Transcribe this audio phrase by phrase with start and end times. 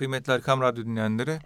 [0.00, 1.38] Kıymetli Erkam Radyo dinleyenleri,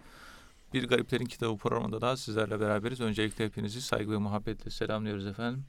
[0.75, 3.01] Bir Gariplerin Kitabı programında da sizlerle beraberiz.
[3.01, 5.65] Öncelikle hepinizi saygı ve muhabbetle selamlıyoruz efendim.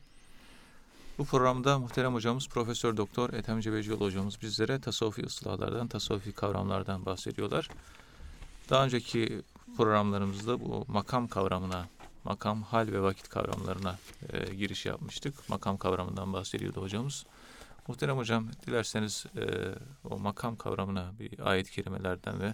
[1.17, 7.69] Bu programda muhterem hocamız Profesör Doktor Ethem Cebecioğlu hocamız bizlere tasavvufi ıslahlardan, tasavvufi kavramlardan bahsediyorlar.
[8.69, 9.41] Daha önceki
[9.77, 11.87] programlarımızda bu makam kavramına,
[12.23, 13.97] makam, hal ve vakit kavramlarına
[14.33, 15.49] e, giriş yapmıştık.
[15.49, 17.25] Makam kavramından bahsediyordu hocamız.
[17.87, 19.45] Muhterem hocam dilerseniz e,
[20.09, 22.53] o makam kavramına bir ayet kelimelerden ve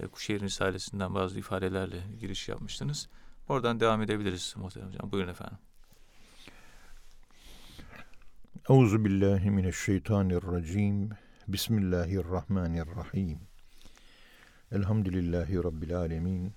[0.00, 3.08] e, Kuşehir Risalesinden bazı ifadelerle giriş yapmıştınız.
[3.48, 5.12] Oradan devam edebiliriz muhterem hocam.
[5.12, 5.58] Buyurun efendim.
[8.68, 11.10] Euzu billahi mineşşeytanirracim.
[11.48, 13.38] Bismillahirrahmanirrahim.
[14.72, 16.54] Elhamdülillahi rabbil alamin.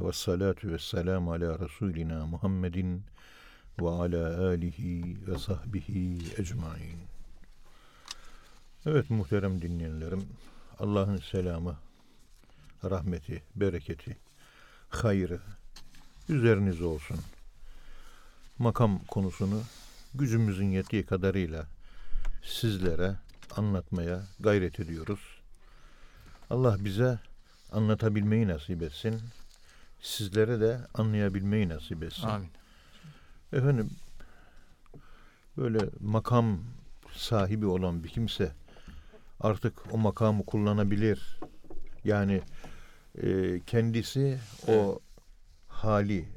[0.00, 3.04] Ve salatu ve selamu ala Resulina Muhammedin
[3.80, 6.98] ve ala alihi ve sahbihi ecmain.
[8.86, 10.28] Evet muhterem dinleyenlerim,
[10.78, 11.76] Allah'ın selamı,
[12.90, 14.16] rahmeti, bereketi,
[14.88, 15.40] hayrı
[16.28, 17.16] üzerinize olsun.
[18.58, 19.62] Makam konusunu
[20.14, 21.66] gücümüzün yettiği kadarıyla
[22.44, 23.14] sizlere
[23.56, 25.20] anlatmaya gayret ediyoruz.
[26.50, 27.18] Allah bize
[27.72, 29.20] anlatabilmeyi nasip etsin.
[30.02, 32.26] Sizlere de anlayabilmeyi nasip etsin.
[32.28, 32.50] Amin.
[33.52, 33.90] Efendim
[35.56, 36.60] böyle makam
[37.16, 38.52] sahibi olan bir kimse
[39.40, 41.38] artık o makamı kullanabilir.
[42.04, 42.42] Yani
[43.22, 45.00] e, kendisi o
[45.68, 46.28] hali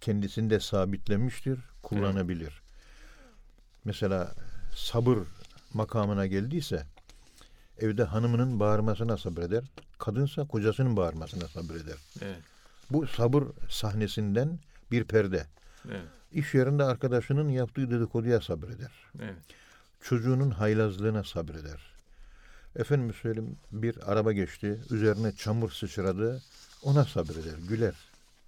[0.00, 2.62] kendisinde sabitlemiştir, kullanabilir.
[3.84, 4.34] Mesela
[4.74, 5.18] sabır
[5.74, 6.86] makamına geldiyse
[7.78, 9.64] evde hanımının bağırmasına sabreder,
[9.98, 11.96] kadınsa kocasının bağırmasına sabreder.
[12.22, 12.38] Evet.
[12.90, 14.58] Bu sabır sahnesinden
[14.90, 15.46] bir perde.
[15.88, 16.02] Evet.
[16.32, 18.92] İş yerinde arkadaşının yaptığı dedikoduya sabreder.
[19.20, 19.36] Evet.
[20.00, 21.93] Çocuğunun haylazlığına sabreder.
[22.76, 26.42] Efendim söyleyeyim bir araba geçti, üzerine çamur sıçradı,
[26.82, 27.94] ona sabreder, güler.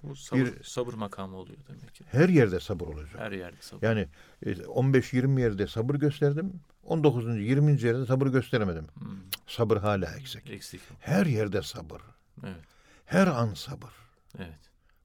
[0.02, 2.04] Bu sabır, Bir- sabır makamı oluyor demek ki.
[2.10, 3.20] Her yerde sabır olacak.
[3.20, 3.82] Her yerde sabır.
[3.86, 4.08] Yani
[4.46, 6.52] e, 15-20 yerde sabır gösterdim,
[6.84, 7.36] 19.
[7.40, 7.82] 20.
[7.82, 8.86] yerde sabır gösteremedim.
[8.94, 9.08] Hmm,
[9.46, 10.50] Sabır hala eksik.
[10.50, 10.80] eksik.
[11.00, 12.02] Her yerde sabır.
[12.44, 12.56] Evet.
[13.04, 13.90] Her an sabır.
[14.38, 14.58] Evet.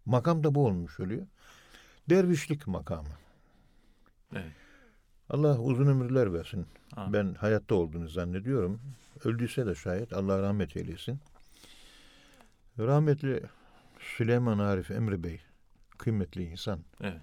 [0.06, 1.28] Makam da bu olmuş oluyor.
[2.09, 3.07] Dervişlik makamı.
[4.35, 4.51] Evet.
[5.29, 6.66] Allah uzun ömürler versin.
[6.95, 7.13] Amin.
[7.13, 8.81] Ben hayatta olduğunu zannediyorum.
[9.25, 11.19] Öldüyse de şayet Allah rahmet eylesin.
[12.79, 13.43] Rahmetli
[13.99, 15.41] Süleyman Arif Emre Bey,
[15.97, 17.21] kıymetli insan, Evet.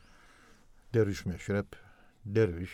[0.95, 1.67] derviş meşrep,
[2.25, 2.71] derviş.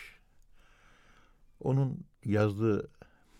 [1.59, 2.87] Onun yazdığı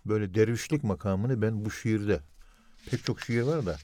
[0.06, 2.20] böyle dervişlik makamını ben bu şiirde,
[2.92, 3.78] pek çok şiir var da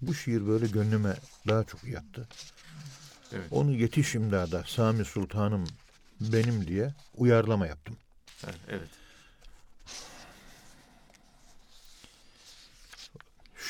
[0.00, 1.14] bu şiir böyle gönlüme
[1.48, 2.28] daha çok yattı.
[3.32, 3.46] Evet.
[3.50, 5.64] Onu yetiş imdada Sami Sultanım
[6.20, 7.96] benim diye uyarlama yaptım.
[8.44, 8.60] Evet.
[8.68, 8.88] evet.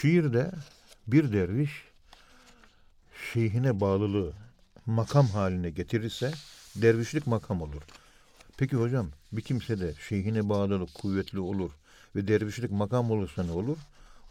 [0.01, 0.51] Şiirde
[1.07, 1.71] bir derviş
[3.33, 4.33] şeyhine bağlılığı
[4.87, 6.33] makam haline getirirse
[6.77, 7.83] dervişlik makam olur.
[8.57, 11.71] Peki hocam bir kimse de şeyhine bağlılık kuvvetli olur
[12.17, 13.77] ve dervişlik makam olursa ne olur?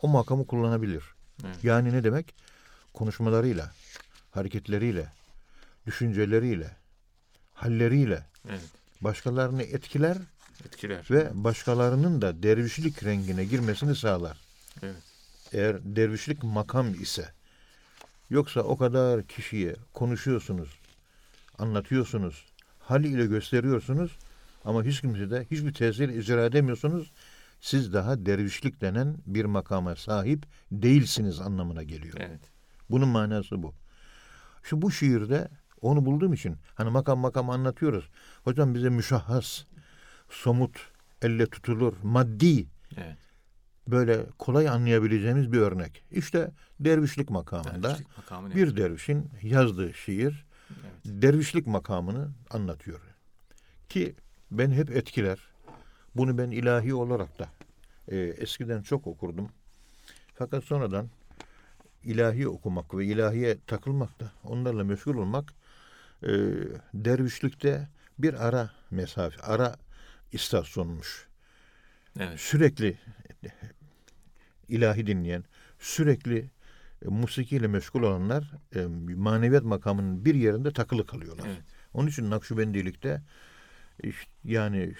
[0.02, 1.04] O makamı kullanabilir.
[1.46, 1.64] Evet.
[1.64, 2.34] Yani ne demek?
[2.94, 3.72] Konuşmalarıyla,
[4.32, 5.08] hareketleriyle,
[5.86, 6.72] düşünceleriyle,
[7.54, 8.62] halleriyle Evet.
[9.02, 10.18] başkalarını etkiler
[10.66, 11.08] Etkiler.
[11.12, 14.38] ve başkalarının da dervişlik rengine girmesini sağlar.
[14.84, 15.15] Evet.
[15.56, 17.30] Eğer dervişlik makam ise
[18.30, 20.80] yoksa o kadar kişiye konuşuyorsunuz,
[21.58, 22.46] anlatıyorsunuz,
[22.80, 24.18] hal ile gösteriyorsunuz
[24.66, 27.12] ama hiç kimse de hiçbir tesir icra edemiyorsunuz.
[27.62, 32.18] Siz daha dervişlik denen bir makama sahip değilsiniz anlamına geliyor.
[32.20, 32.42] Evet.
[32.90, 33.74] Bunun manası bu.
[34.64, 35.48] Şu bu şiirde
[35.82, 38.10] onu bulduğum için hani makam makam anlatıyoruz.
[38.44, 39.64] Hocam bize müşahhas,
[40.30, 40.92] somut,
[41.22, 42.68] elle tutulur, maddi
[42.98, 43.25] Evet.
[43.88, 46.04] Böyle kolay anlayabileceğimiz bir örnek.
[46.12, 50.92] İşte dervişlik makamında Dervişlik makamı bir dervişin yazdığı şiir Evet.
[51.06, 53.00] dervişlik makamını anlatıyor.
[53.90, 54.16] Ki
[54.52, 55.40] ben hep etkiler.
[56.16, 57.50] Bunu ben ilahi olarak da
[58.08, 59.50] e, eskiden çok okurdum.
[60.36, 61.10] Fakat sonradan
[62.04, 65.54] ilahi okumak ve ilahiye takılmak da onlarla meşgul olmak
[66.24, 66.30] e,
[66.94, 67.88] dervişlikte
[68.20, 69.76] bir ara mesafe, ara
[70.32, 71.28] istasyonmuş
[72.20, 72.40] Evet.
[72.40, 72.98] sürekli
[74.70, 75.44] ilahi dinleyen,
[75.80, 76.50] sürekli
[77.06, 81.48] e, musikiyle meşgul olanlar e, maneviyat makamının bir yerinde takılı kalıyorlar.
[81.48, 81.62] Evet.
[81.94, 83.22] Onun için Nakşibendilikte
[84.04, 84.94] iş- yani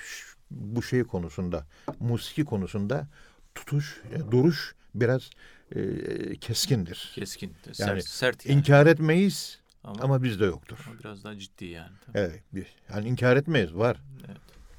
[0.52, 1.66] bu şey konusunda,
[2.00, 3.08] musiki konusunda
[3.56, 5.30] tutuş, e, duruş biraz
[5.76, 7.12] e, keskindir.
[7.16, 7.54] Keskin.
[7.66, 7.80] Sert.
[7.80, 8.58] Yani sert yani.
[8.60, 10.78] İnkar etmeyiz ama, ama bizde yoktur.
[10.88, 11.92] ama biraz daha ciddi yani.
[12.06, 12.18] Tabii.
[12.18, 14.02] Evet, bir, yani inkar etmeyiz, var.
[14.28, 14.38] Evet.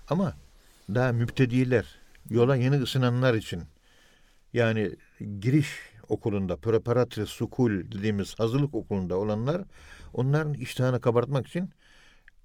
[0.09, 0.37] Ama
[0.95, 1.87] daha müptediler,
[2.31, 3.63] yola yeni ısınanlar için
[4.53, 4.97] yani
[5.41, 5.69] giriş
[6.09, 9.63] okulunda, preparatory school dediğimiz hazırlık okulunda olanlar
[10.13, 11.71] onların iştahını kabartmak için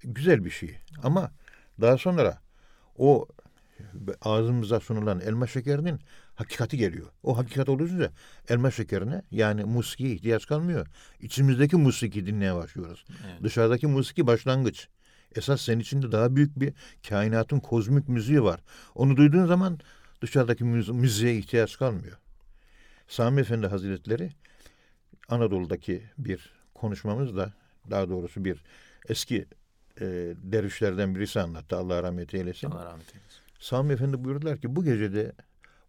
[0.04, 0.78] güzel bir şey.
[1.02, 1.30] Ama
[1.80, 2.38] daha sonra
[2.96, 3.28] o
[4.22, 6.00] ağzımıza sunulan elma şekerinin
[6.34, 7.06] hakikati geliyor.
[7.22, 8.10] O hakikat olunca
[8.48, 10.86] elma şekerine yani musikiye ihtiyaç kalmıyor.
[11.20, 13.04] İçimizdeki musiki dinlemeye başlıyoruz.
[13.10, 13.42] Evet.
[13.42, 14.88] Dışarıdaki musiki başlangıç.
[15.36, 16.72] Esas senin içinde daha büyük bir
[17.08, 18.60] kainatın kozmik müziği var.
[18.94, 19.78] Onu duyduğun zaman
[20.22, 22.18] dışarıdaki müzi- müziğe ihtiyaç kalmıyor.
[23.08, 24.30] Sami Efendi Hazretleri
[25.28, 27.52] Anadolu'daki bir konuşmamızda
[27.90, 28.64] daha doğrusu bir
[29.08, 29.46] eski
[30.00, 30.04] e,
[30.42, 31.76] dervişlerden birisi anlattı.
[31.76, 32.70] Allah rahmet eylesin.
[32.70, 33.40] Allah rahmet eylesin.
[33.58, 35.32] Sami Efendi buyurdular ki bu gecede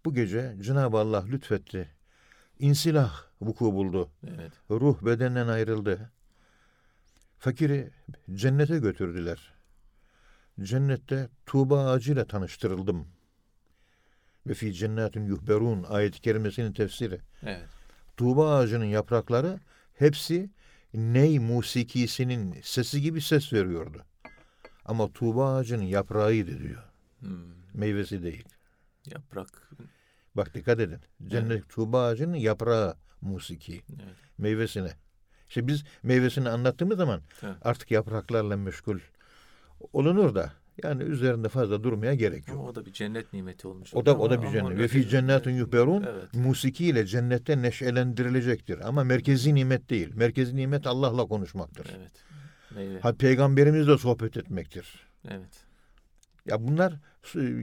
[0.05, 1.89] bu gece Cenab-ı Allah lütfetti.
[2.59, 4.09] İnsilah vuku buldu.
[4.27, 4.51] Evet.
[4.69, 6.11] Ruh bedenden ayrıldı.
[7.43, 7.89] Fakiri
[8.33, 9.53] cennete götürdüler.
[10.61, 13.07] Cennette Tuğba ağacıyla tanıştırıldım.
[14.47, 17.19] Ve fi cennetin yuhberun ayet-i kerimesinin tefsiri.
[17.41, 17.67] Evet.
[18.17, 19.59] Tuğba ağacının yaprakları
[19.93, 20.49] hepsi
[20.93, 24.05] ney musikisinin sesi gibi ses veriyordu.
[24.85, 26.83] Ama Tuğba ağacının yaprağıydı diyor.
[27.19, 27.29] Hmm.
[27.73, 28.45] Meyvesi değil.
[29.05, 29.71] Yaprak.
[30.35, 30.99] Bak dikkat edin.
[31.27, 33.81] Cennet Tuğba ağacının yaprağı musiki.
[33.89, 34.15] Evet.
[34.37, 35.02] Meyvesine.
[35.49, 37.55] İşte biz meyvesini anlattığımız zaman Evet.
[37.61, 38.99] artık yapraklarla meşgul
[39.93, 40.53] olunur da
[40.83, 42.69] yani üzerinde fazla durmaya gerek Ama yok.
[42.69, 43.93] o da bir cennet nimeti olmuş.
[43.93, 44.79] O da o da ama- bir ama cennet.
[44.79, 46.33] Ve fi cennetin yuhberun Evet.
[46.33, 48.87] musiki ile cennette neşelendirilecektir.
[48.87, 50.09] Ama merkezi nimet değil.
[50.15, 51.87] Merkezi nimet Allah'la konuşmaktır.
[51.99, 52.11] Evet.
[52.75, 52.99] Meyve.
[52.99, 55.07] Ha peygamberimizle sohbet etmektir.
[55.29, 55.65] Evet.
[56.45, 56.93] Ya bunlar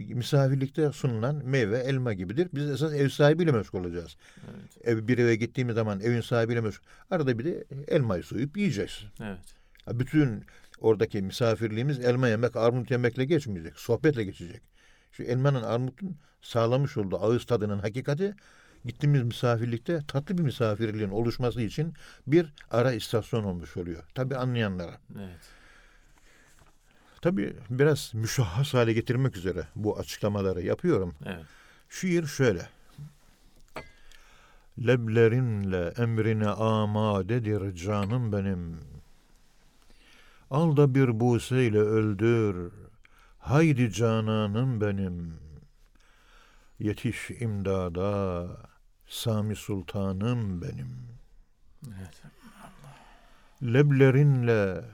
[0.08, 2.48] misafirlikte sunulan meyve, elma gibidir.
[2.54, 4.16] Biz esas ev sahibiyle meşgul olacağız.
[4.50, 4.86] Evet.
[4.86, 6.86] Ev bir eve gittiğimiz zaman evin sahibiyle meşgul.
[7.10, 9.04] Arada bir de elmayı soyup yiyeceğiz.
[9.20, 9.38] Evet.
[9.84, 10.44] Ha, Bütün
[10.80, 13.78] oradaki misafirliğimiz elma yemek, armut yemekle geçmeyecek.
[13.78, 14.62] Sohbetle geçecek.
[15.12, 18.34] Şu elmanın, armutun sağlamış olduğu ağız tadının hakikati
[18.84, 21.94] gittiğimiz misafirlikte tatlı bir misafirliğin oluşması için
[22.26, 24.04] bir ara istasyon olmuş oluyor.
[24.14, 24.98] Tabi anlayanlara.
[25.18, 25.59] Evet.
[27.22, 31.14] Tabi biraz müşahhas hale getirmek üzere bu açıklamaları yapıyorum.
[31.26, 31.44] Evet.
[31.88, 32.68] Şiir şöyle.
[34.78, 38.80] Leblerinle emrine amadedir canım benim.
[40.50, 42.72] Al da bir buseyle öldür.
[43.38, 45.34] Haydi cananım benim.
[46.78, 48.46] Yetiş imdada.
[49.08, 50.88] Sami Sultanım benim.
[51.86, 52.22] Evet.
[53.62, 54.84] Leblerinle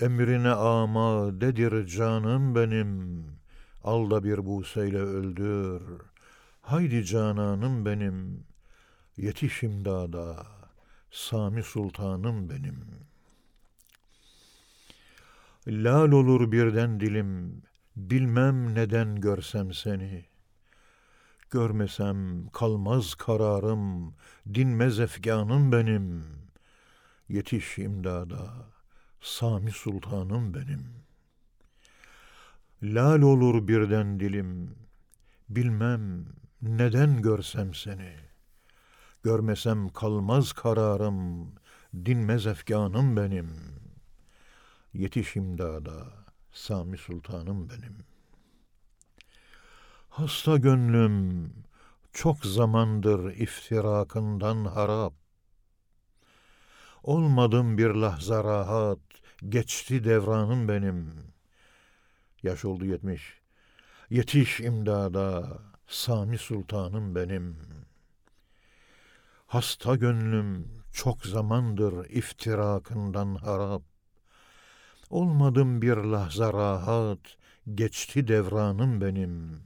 [0.00, 3.24] emrine amadedir canım benim.
[3.84, 5.82] Al da bir buseyle öldür.
[6.62, 8.44] Haydi cananım benim.
[9.16, 10.46] Yetiş imdada.
[11.10, 12.84] Sami Sultanım benim.
[15.66, 17.62] Lal olur birden dilim.
[17.96, 20.24] Bilmem neden görsem seni.
[21.50, 24.14] Görmesem kalmaz kararım.
[24.54, 26.24] Dinmez efganım benim.
[27.28, 28.73] Yetiş imdada.
[29.24, 30.84] Sami Sultanım benim.
[32.82, 34.74] Lal olur birden dilim.
[35.48, 36.26] Bilmem
[36.62, 38.16] neden görsem seni.
[39.22, 41.52] Görmesem kalmaz kararım.
[41.94, 43.50] Dinmez efganım benim.
[44.94, 46.06] Yetiş imdada.
[46.52, 47.96] Sami Sultanım benim.
[50.08, 51.50] Hasta gönlüm
[52.12, 55.14] çok zamandır iftirakından harap.
[57.02, 58.98] Olmadım bir lahza rahat,
[59.48, 61.12] geçti devranım benim.
[62.42, 63.40] Yaş oldu yetmiş.
[64.10, 67.56] Yetiş imdada, Sami Sultanım benim.
[69.46, 73.82] Hasta gönlüm çok zamandır iftirakından harap.
[75.10, 77.36] Olmadım bir lahza rahat,
[77.74, 79.60] geçti devranım benim.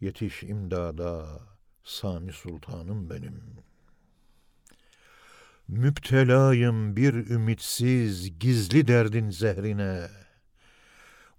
[0.00, 1.26] Yetiş imdada,
[1.84, 3.65] Sami Sultanım benim.''
[5.68, 10.08] Müptelayım bir ümitsiz gizli derdin zehrine.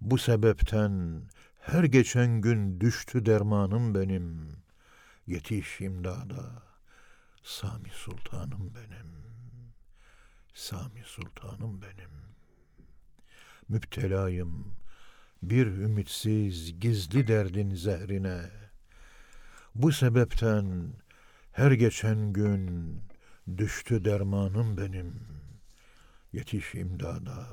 [0.00, 1.22] Bu sebepten
[1.60, 4.52] her geçen gün düştü dermanım benim.
[5.26, 6.62] Yetiş imdada.
[7.42, 9.08] Sami Sultanım benim.
[10.54, 12.10] Sami Sultanım benim.
[13.68, 14.74] Müptelayım
[15.42, 18.40] bir ümitsiz gizli derdin zehrine.
[19.74, 20.92] Bu sebepten
[21.52, 22.94] her geçen gün
[23.56, 25.14] Düştü dermanım benim.
[26.32, 27.46] Yetiş imdada.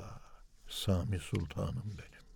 [0.68, 2.26] Sami Sultanım benim.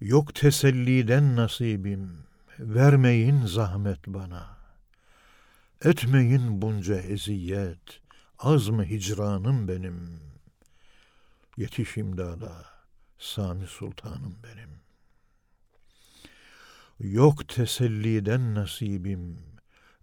[0.00, 2.18] Yok teselliden nasibim.
[2.58, 4.56] Vermeyin zahmet bana.
[5.84, 8.00] Etmeyin bunca eziyet.
[8.38, 10.20] Az mı hicranım benim.
[11.56, 12.66] Yetiş imdada.
[13.18, 14.70] Sami Sultanım benim.
[17.00, 19.51] Yok teselliden nasibim.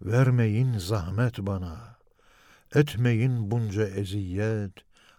[0.02, 1.98] Vermeyin zahmet bana.
[2.74, 4.72] Etmeyin bunca eziyet.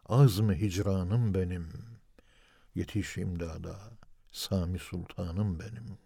[0.06, 1.70] Az mı hicranım benim?
[2.76, 3.76] Yetiş imdada.
[4.32, 5.98] Sami Sultanım benim.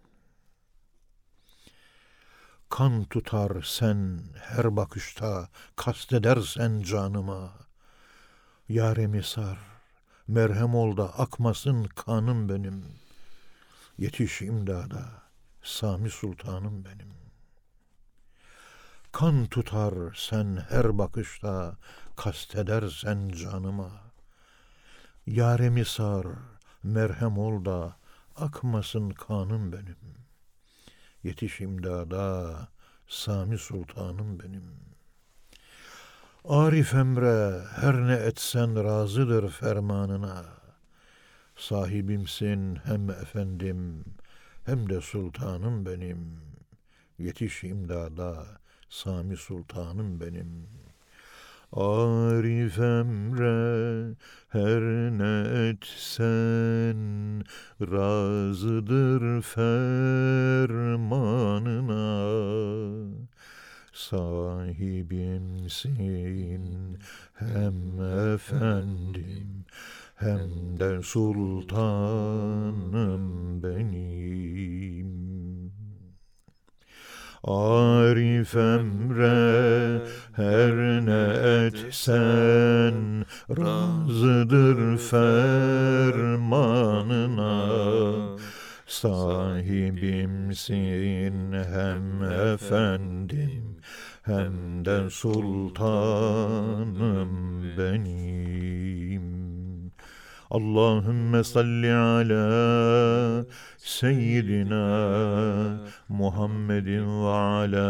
[2.70, 7.54] Kan tutar sen her bakışta, kastedersen canıma.
[8.70, 9.60] Yaremi sar,
[10.28, 12.86] merhem ol da akmasın kanım benim.
[13.98, 15.24] Yetiş imdada,
[15.64, 17.25] Sami Sultanım benim.
[19.16, 21.78] Kan tutar sen her bakışta,
[22.16, 23.92] kastedersen canıma.
[25.26, 26.28] Yaremi sar,
[26.84, 27.96] merhem ol da
[28.36, 29.98] akmasın kanım benim.
[31.24, 32.58] Yetiş imdada,
[33.08, 34.64] Sami Sultanım benim.
[36.46, 40.46] Arif emre her ne etsen razıdır fermanına.
[41.56, 44.06] Sahibimsin hem efendim
[44.66, 46.42] hem de sultanım benim.
[47.18, 48.65] Yetiş imdada,
[48.96, 50.68] Sami Sultanım benim.
[51.72, 54.16] Arif emre
[54.50, 54.82] her
[55.18, 57.44] ne etsen
[57.82, 59.76] razıdır fermanına.
[63.94, 65.38] Sahibimsin
[67.34, 68.02] hem
[68.34, 69.66] efendim
[70.16, 72.04] hem de sultanım
[73.64, 75.26] benim.
[77.48, 80.02] Arif emre
[80.34, 81.28] her ne
[81.66, 86.26] etsen razıdır fermanına.
[88.88, 90.34] Sahibimsin
[91.54, 93.78] hem efendim
[94.24, 96.04] hem de sultanım
[97.78, 99.35] benim.
[100.52, 103.46] Allahümme salli ala
[103.78, 104.82] seyyidina
[106.10, 107.86] Muhammedin ve ala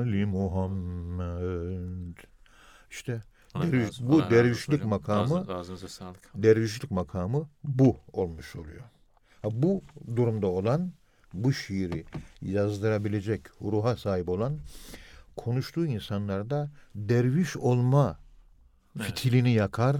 [0.00, 2.16] ali Muhammed.
[2.90, 3.22] İşte
[3.54, 5.46] Derviş- bu Allah dervişlik makamı-
[6.34, 8.82] dervişlik makamı bu olmuş oluyor.
[9.44, 9.82] Bu
[10.16, 10.92] durumda olan
[11.34, 12.04] bu şiiri
[12.42, 14.58] yazdırabilecek ruha sahip olan
[15.36, 18.18] konuştuğu insanlarda derviş olma
[18.96, 19.06] Evet.
[19.06, 19.96] fitilini yakar,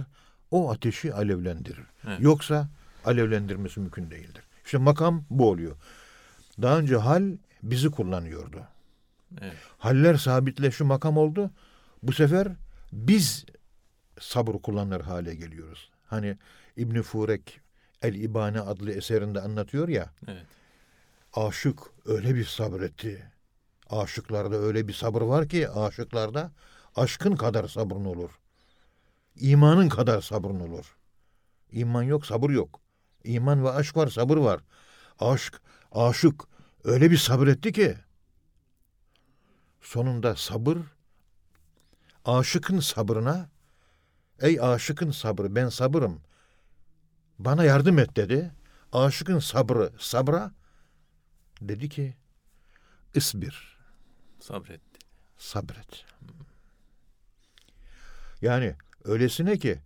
[0.51, 1.85] o ateşi alevlendirir.
[2.07, 2.21] Evet.
[2.21, 2.69] Yoksa
[3.05, 4.43] alevlendirmesi mümkün değildir.
[4.65, 5.75] İşte makam bu oluyor.
[6.61, 8.61] Daha önce hal bizi kullanıyordu.
[9.41, 9.53] Evet.
[9.77, 11.51] Haller sabitleşi makam oldu.
[12.03, 12.47] Bu sefer
[12.91, 13.45] biz
[14.19, 15.89] sabır kullanır hale geliyoruz.
[16.05, 16.37] Hani
[16.77, 17.59] İbn Furek
[18.01, 20.09] El İbane adlı eserinde anlatıyor ya.
[20.27, 20.45] Evet.
[21.33, 23.31] Aşık öyle bir sabretti.
[23.89, 26.51] Aşıklarda öyle bir sabır var ki aşıklarda
[26.95, 28.31] aşkın kadar sabrın olur.
[29.35, 30.97] İmanın kadar sabrın olur.
[31.71, 32.79] İman yok, sabır yok.
[33.23, 34.61] İman ve aşk var, sabır var.
[35.19, 35.61] Aşk,
[35.91, 36.43] aşık
[36.83, 37.97] öyle bir sabretti ki
[39.81, 40.77] sonunda sabır
[42.25, 43.49] aşıkın sabrına
[44.39, 46.21] ey aşıkın sabrı ben sabırım
[47.39, 48.51] bana yardım et dedi.
[48.91, 50.51] Aşıkın sabrı sabra
[51.61, 52.15] dedi ki
[53.17, 53.77] ısbir
[54.39, 54.99] Sabretti.
[55.37, 56.05] sabret.
[58.41, 59.79] Yani öylesine ki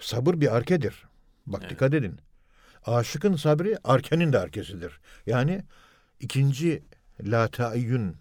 [0.00, 1.04] sabır bir arkedir.
[1.46, 1.70] Bak Evet.
[1.70, 2.20] dikkat edin.
[2.86, 5.00] Aşıkın sabrı arkenin de arkesidir.
[5.26, 5.62] Yani
[6.20, 6.82] ikinci
[7.20, 8.16] la taayyün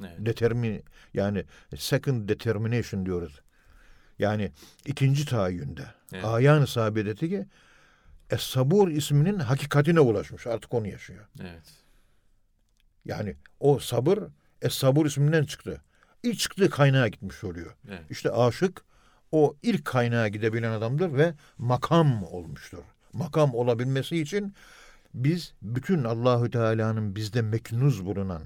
[0.00, 0.12] Evet.
[0.18, 0.84] determin
[1.14, 1.44] yani
[1.76, 3.40] second determination diyoruz.
[4.18, 4.52] Yani
[4.86, 5.86] ikinci tahayyünde.
[6.12, 6.24] Evet.
[6.24, 7.46] Ayan sabedeti ki
[8.30, 10.46] Es-Sabur isminin hakikatine ulaşmış.
[10.46, 11.26] Artık onu yaşıyor.
[11.40, 11.62] Evet.
[13.04, 14.18] Yani o sabır
[14.62, 15.80] Es-Sabur isminden çıktı.
[16.22, 17.74] İlk çıktığı kaynağa gitmiş oluyor.
[17.88, 18.02] Evet.
[18.10, 18.84] İşte aşık
[19.32, 22.82] o ilk kaynağa gidebilen adamdır ve makam olmuştur.
[23.12, 24.54] Makam olabilmesi için
[25.14, 28.42] biz bütün Allahü Teala'nın bizde meknuz bulunan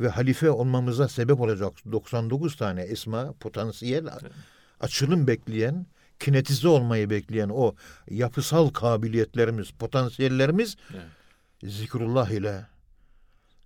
[0.00, 4.08] ve halife olmamıza sebep olacak 99 tane esma, potansiyel
[4.80, 5.86] açılım bekleyen,
[6.18, 7.74] kinetize olmayı bekleyen o
[8.10, 11.04] yapısal kabiliyetlerimiz, potansiyellerimiz Evet.
[11.72, 12.66] zikrullah ile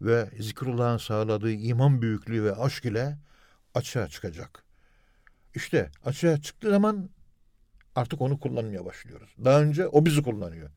[0.02, 3.18] ve zikrullahın sağladığı iman büyüklüğü ve aşk ile
[3.74, 4.64] açığa çıkacak.
[5.54, 7.10] İşte açığa çıktığı zaman
[7.94, 9.30] artık onu kullanmaya başlıyoruz.
[9.44, 10.70] Daha önce o bizi kullanıyor.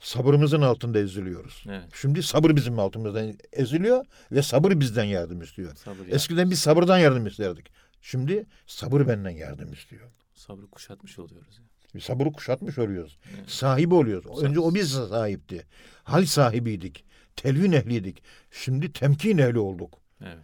[0.00, 1.64] Sabırımızın altında eziliyoruz.
[1.68, 1.84] Evet.
[1.94, 5.76] Şimdi sabır bizim altımızdan eziliyor ve sabır bizden yardım istiyor.
[5.76, 7.72] Sabır ya- Eskiden biz sabırdan yardım isterdik.
[8.02, 10.10] Şimdi sabır benden yardım istiyor.
[10.34, 11.58] sabrı kuşatmış oluyoruz.
[11.58, 11.64] ya.
[11.94, 13.18] Bir sabırı kuşatmış oluyoruz.
[13.38, 13.50] Evet.
[13.50, 14.42] Sahibi oluyoruz.
[14.42, 15.66] Önce o biz sahipti.
[16.04, 17.04] Hal sahibiydik.
[17.36, 18.22] Telvin ehliydik.
[18.50, 19.98] Şimdi temkin ehli olduk.
[20.24, 20.38] Evet.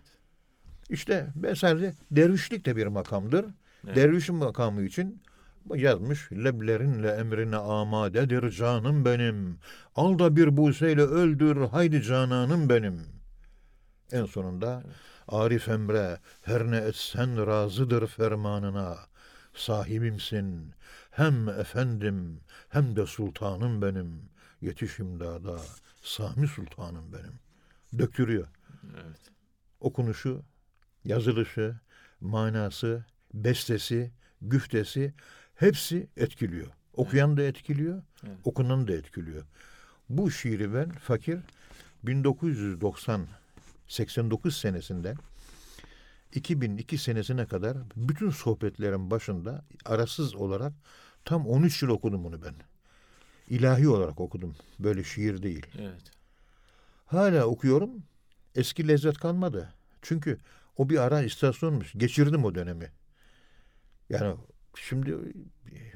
[0.91, 1.26] İşte
[1.57, 3.47] sadece dervişlik de bir makamdır.
[3.87, 3.97] Evet.
[3.97, 5.23] Dervişin makamı için
[5.75, 6.33] yazmış.
[6.33, 9.59] Leblerinle emrine amadedir canım benim.
[9.97, 13.00] Al da bir buseyle öldür haydi cananım benim.
[14.12, 14.97] En sonunda Evet.
[15.29, 18.97] Arif Emre her ne etsen razıdır fermanına.
[19.55, 20.73] Sahibimsin
[21.11, 24.21] hem efendim hem de sultanım benim.
[24.61, 25.59] Yetiş imdada
[26.03, 27.38] Sami Sultanım benim.
[27.99, 28.47] Döktürüyor.
[28.95, 29.21] Evet.
[29.81, 30.43] Okunuşu,
[31.05, 31.77] yazılışı,
[32.21, 34.11] manası, bestesi,
[34.43, 35.15] güftesi
[35.55, 36.67] hepsi etkiliyor.
[36.95, 38.37] Okuyan da etkiliyor, Evet.
[38.45, 39.45] okunan da etkiliyor.
[40.09, 41.39] Bu şiiri ben fakir
[42.03, 43.27] 1990
[43.89, 45.17] 89 senesinden
[46.35, 50.73] 2002 senesine kadar bütün sohbetlerin başında arasız olarak
[51.25, 52.55] tam 13 yıl okudum bunu ben.
[53.49, 54.57] İlahi olarak okudum.
[54.79, 55.67] Böyle şiir değil.
[55.79, 56.03] Evet.
[57.07, 57.91] Hala okuyorum.
[58.55, 59.73] Eski lezzet kalmadı.
[60.03, 60.39] Çünkü
[60.76, 61.93] o bir ara istasyonmuş.
[61.93, 62.90] Geçirdim o dönemi.
[64.11, 64.37] Yani
[64.76, 65.14] şimdi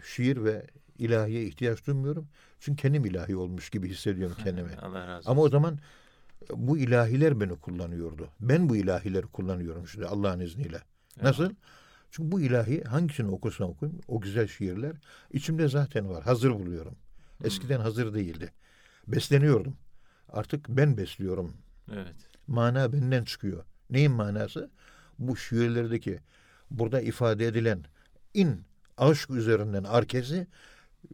[0.06, 0.66] şiir ve
[0.98, 2.28] ilahiye ihtiyaç duymuyorum.
[2.60, 4.76] Çünkü kendim ilahi olmuş gibi hissediyorum kendimi.
[4.82, 5.30] Allah razı olsun.
[5.30, 5.78] Ama o zaman
[6.54, 8.28] bu ilahiler beni kullanıyordu.
[8.40, 10.82] Ben bu ilahileri kullanıyorum şimdi Allah'ın izniyle.
[11.22, 11.50] Nasıl?
[12.10, 14.96] Çünkü bu ilahi hangisini okursam okuyayım o güzel şiirler
[15.32, 16.24] içimde zaten var.
[16.24, 16.94] Hazır buluyorum.
[17.44, 18.52] Eskiden hazır değildi.
[19.06, 19.76] Besleniyordum.
[20.28, 21.52] Artık ben besliyorum.
[21.92, 22.16] Evet.
[22.46, 23.64] Mana benden çıkıyor.
[23.90, 24.70] Neyin manası?
[25.18, 26.20] Bu şiirlerdeki
[26.70, 27.84] burada ifade edilen
[28.34, 28.60] in
[28.96, 30.46] aşk üzerinden arkesi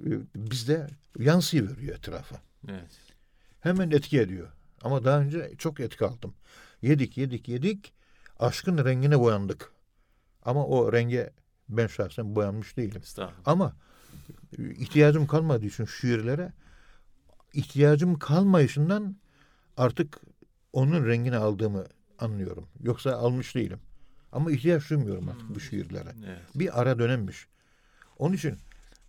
[0.00, 0.86] e, bizde
[1.18, 2.36] yansıyıveriyor etrafa.
[2.68, 3.00] Evet.
[3.60, 4.48] Hemen etki ediyor.
[4.82, 6.34] Ama daha önce çok etki aldım.
[6.82, 7.92] Yedik, yedik, yedik.
[8.38, 9.72] Aşkın rengine boyandık.
[10.44, 11.32] Ama o renge
[11.68, 13.02] ben şahsen boyanmış değilim.
[13.46, 13.76] Ama
[14.58, 16.52] e, ihtiyacım kalmadığı için şiirlere
[17.52, 19.16] ihtiyacım kalmayışından
[19.76, 20.20] artık
[20.72, 21.84] onun rengini aldığımı
[22.24, 22.68] anlıyorum.
[22.82, 23.78] Yoksa almış değilim.
[24.32, 26.08] Ama ihtiyaç duymuyorum artık bu şiirlere.
[26.26, 26.40] Evet.
[26.54, 27.46] Bir ara dönemmiş.
[28.18, 28.58] Onun için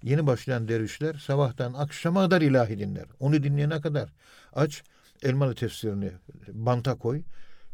[0.04, 3.06] yeni başlayan dervişler sabahtan akşama kadar ilahi dinler.
[3.20, 4.10] Onu dinleyene kadar
[4.54, 4.84] aç
[5.24, 6.12] Elmalı tefsirini
[6.52, 7.22] banta koy.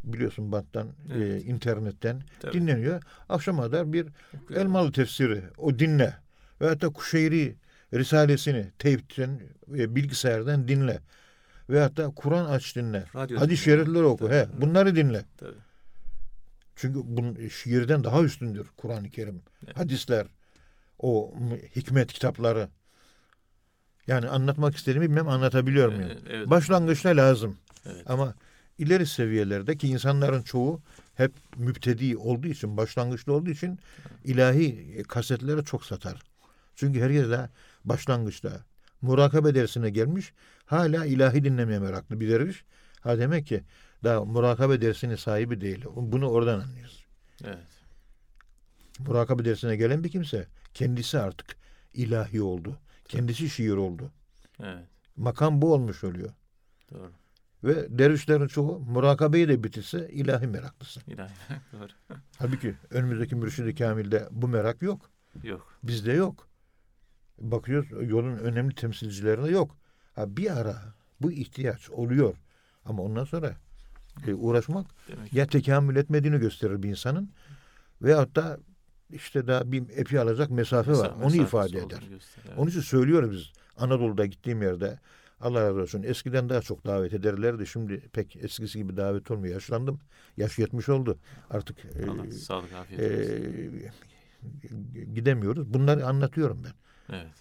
[0.04, 1.44] Biliyorsun banttan, Evet.
[1.44, 2.54] e, internetten Tabii.
[2.54, 3.02] dinleniyor.
[3.30, 4.08] Akşama kadar bir
[4.44, 4.68] Okuyorum.
[4.68, 6.14] Elmalı tefsiri o dinle.
[6.62, 7.56] Veyahut da Kuşeyri
[7.94, 11.00] Risalesini teypten ve bilgisayardan dinle.
[11.72, 13.06] Veyahut da Kur'an aç dinle.
[13.16, 14.26] Radyo Hadis-i şerifleri oku.
[14.26, 14.36] Tabii.
[14.36, 15.26] He, bunları dinle.
[15.38, 15.58] Tabii.
[16.76, 19.42] Çünkü bunun şiirden daha üstündür Kur'an-ı Kerim.
[19.66, 19.78] Evet.
[19.78, 20.28] Hadisler,
[21.00, 21.34] o
[21.76, 22.70] hikmet kitapları.
[24.08, 26.12] Yani anlatmak istediğimi bilmem anlatabiliyor muyum?
[26.12, 26.50] Evet, evet.
[26.50, 27.58] Başlangıçta lazım.
[27.86, 28.04] Evet.
[28.10, 28.36] Ama
[28.78, 30.82] ileri seviyelerdeki insanların çoğu
[31.16, 33.80] hep müptedi olduğu için, başlangıçta olduğu için
[34.24, 36.24] ilahi kasetleri çok satar.
[36.76, 37.50] Çünkü her yerde
[37.86, 38.66] başlangıçta
[39.02, 40.34] murakabe dersine gelmiş,
[40.66, 42.64] hala ilahi dinlemeye meraklı bir derviş.
[43.02, 43.64] Ha demek ki
[44.04, 45.86] daha murakabe dersinin sahibi değil.
[45.96, 47.06] Bunu oradan anlıyoruz.
[47.44, 47.68] Evet.
[49.00, 51.56] Murakabe dersine gelen bir kimse kendisi artık
[51.94, 52.80] ilahi oldu.
[53.08, 54.12] Kendisi şiir oldu.
[54.60, 54.86] Evet.
[55.18, 56.30] Makam bu olmuş oluyor.
[56.92, 57.12] Doğru.
[57.64, 61.02] Ve dervişlerin çoğu murakabeyi de bitirse ilahi meraklısı.
[61.08, 61.32] İlahi.
[61.74, 62.18] Doğru.
[62.38, 65.10] Halbuki önümüzdeki mürşidi kamilde bu merak yok.
[65.44, 65.74] Yok.
[65.84, 66.48] Bizde yok.
[67.42, 69.78] Bakıyoruz yolun önemli temsilcilerinde yok.
[70.16, 70.76] Ha bir ara
[71.22, 72.36] bu ihtiyaç oluyor.
[72.86, 73.56] Ama ondan sonra
[74.28, 77.30] e, uğraşmak Demek ya tekamül etmediğini gösterir bir insanın
[78.02, 78.58] veyahut da
[79.10, 81.10] işte daha bir epi alacak mesafe var.
[81.10, 82.04] Mesafe- Onu ifade eder.
[82.10, 82.46] gösterir.
[82.48, 82.58] Evet.
[82.58, 85.00] Onun için söylüyoruz biz Anadolu'da gittiğim yerde
[85.42, 87.68] Allah razı olsun eskiden daha çok davet ederlerdi.
[87.68, 89.54] Şimdi pek eskisi gibi davet olmuyor.
[89.54, 90.00] Yaşlandım.
[90.38, 91.18] Yaş 70 oldu.
[91.50, 93.16] Artık e, Allah sağlık afiyet e,
[93.70, 95.14] olsun.
[95.16, 95.74] gidemiyoruz.
[95.74, 96.72] Bunları anlatıyorum ben.
[97.12, 97.32] Evet.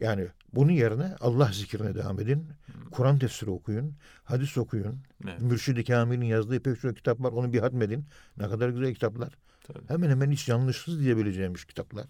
[0.00, 2.46] Yani bunun yerine Allah zikrine devam edin.
[2.90, 3.94] Kur'an tefsiri okuyun.
[4.24, 5.00] Hadis okuyun.
[5.24, 5.40] Evet.
[5.40, 7.32] Mürşid-i Kamil'in yazdığı pek çok kitap var.
[7.32, 8.04] Onu bir hatmedin.
[8.36, 9.32] Ne kadar güzel kitaplar.
[9.66, 9.88] Tabii.
[9.88, 12.06] Hemen hemen hiç yanlışsız diyebileceğimiz kitaplar.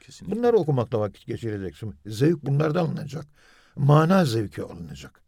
[0.00, 0.36] Kesinlikle.
[0.36, 1.94] Bunları okumakla vakit geçireceksin.
[2.06, 3.24] Zevk bunlardan alınacak.
[3.76, 5.22] Mana zevki alınacak.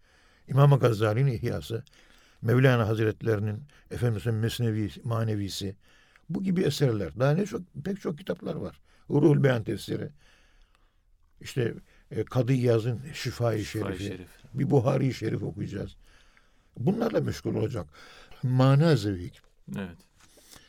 [0.48, 1.82] İmam Gazali'nin ihyası,
[2.42, 5.76] Mevlana Hazretlerinin Efendimiz'in Mesnevi, Manevisi,
[6.30, 7.18] bu gibi eserler.
[7.18, 8.80] Daha ne çok, pek çok kitaplar var.
[9.10, 10.10] Ruhul Beyan tefsiri.
[11.40, 11.74] İşte
[12.10, 14.04] e, Kadı İyaz'ın Şifai Şerifi.
[14.04, 14.28] Şerif.
[14.54, 15.96] Bir Buhari Şerif okuyacağız.
[16.78, 17.86] Bunlarla meşgul olacak.
[18.42, 19.38] Mana zevki.
[19.76, 19.96] Evet.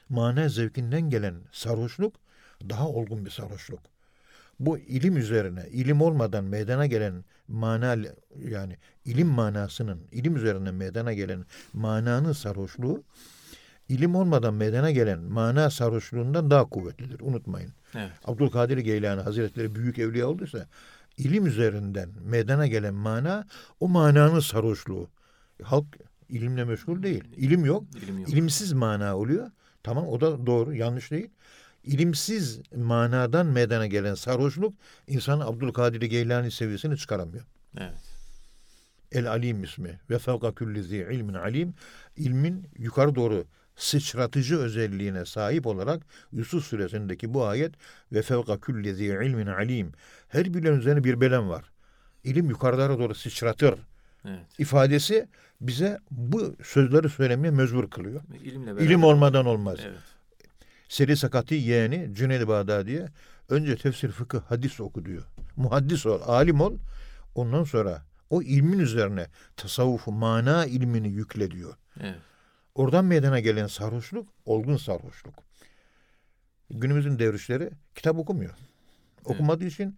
[0.10, 2.16] mana zevkinden gelen sarhoşluk
[2.70, 3.80] daha olgun bir sarhoşluk.
[4.60, 7.98] Bu ilim üzerine, ilim olmadan meydana gelen mana
[8.50, 13.04] yani ilim manasının, ilim üzerine meydana gelen mananın sarhoşluğu
[13.90, 17.20] ilim olmadan meydana gelen mana sarhoşluğundan daha kuvvetlidir.
[17.20, 17.74] Unutmayın.
[17.98, 18.12] Evet.
[18.26, 20.68] Abdülkadir Geylani Hazretleri büyük evliya olduysa
[21.18, 23.46] ilim üzerinden meydana gelen mana
[23.80, 25.10] o mananın sarhoşluğu.
[25.64, 25.86] Halk
[26.30, 27.24] ilimle meşgul değil.
[27.38, 27.84] İlim yok.
[28.04, 28.30] İlim yok.
[28.30, 29.52] İlimsiz mana oluyor.
[29.84, 31.30] Tamam o da doğru yanlış değil.
[31.84, 34.74] İlimsiz manadan meydana gelen sarhoşluk
[35.08, 37.46] insanı Abdülkadir Geylani seviyesine çıkaramıyor.
[37.78, 38.16] Evet.
[39.12, 41.74] El Alim ismi ve fevka külli zi ilmin alim
[42.18, 47.74] ilmin yukarı doğru sıçratıcı özelliğine sahip olarak Yusuf suresindeki bu ayet
[48.12, 49.92] ve fevka külli zi ilmin alim
[50.28, 51.64] her bilen üzerine bir belen var.
[52.24, 53.76] İlim yukarılara doğru sıçratır
[54.28, 54.40] Evet.
[54.60, 55.28] ifadesi
[55.62, 58.22] bize bu sözleri söylemeye mecbur kılıyor.
[58.44, 58.86] İlimle beraber.
[58.86, 59.80] İlim olmadan olmaz.
[59.84, 59.98] Evet.
[60.90, 63.08] Seri Sakati yeğeni Cüneyd Bağdadi'ye
[63.50, 65.24] önce tefsir, fıkıh, hadis oku diyor.
[65.56, 66.74] Muhaddis ol, alim ol.
[67.36, 71.74] Ondan sonra o ilmin üzerine tasavvufu, mana ilmini yükle diyor.
[72.00, 72.16] Evet.
[72.76, 75.34] Oradan meydana gelen sarhoşluk, olgun sarhoşluk.
[76.70, 78.56] Günümüzün devrişleri kitap okumuyor.
[79.26, 79.98] Okumadığı için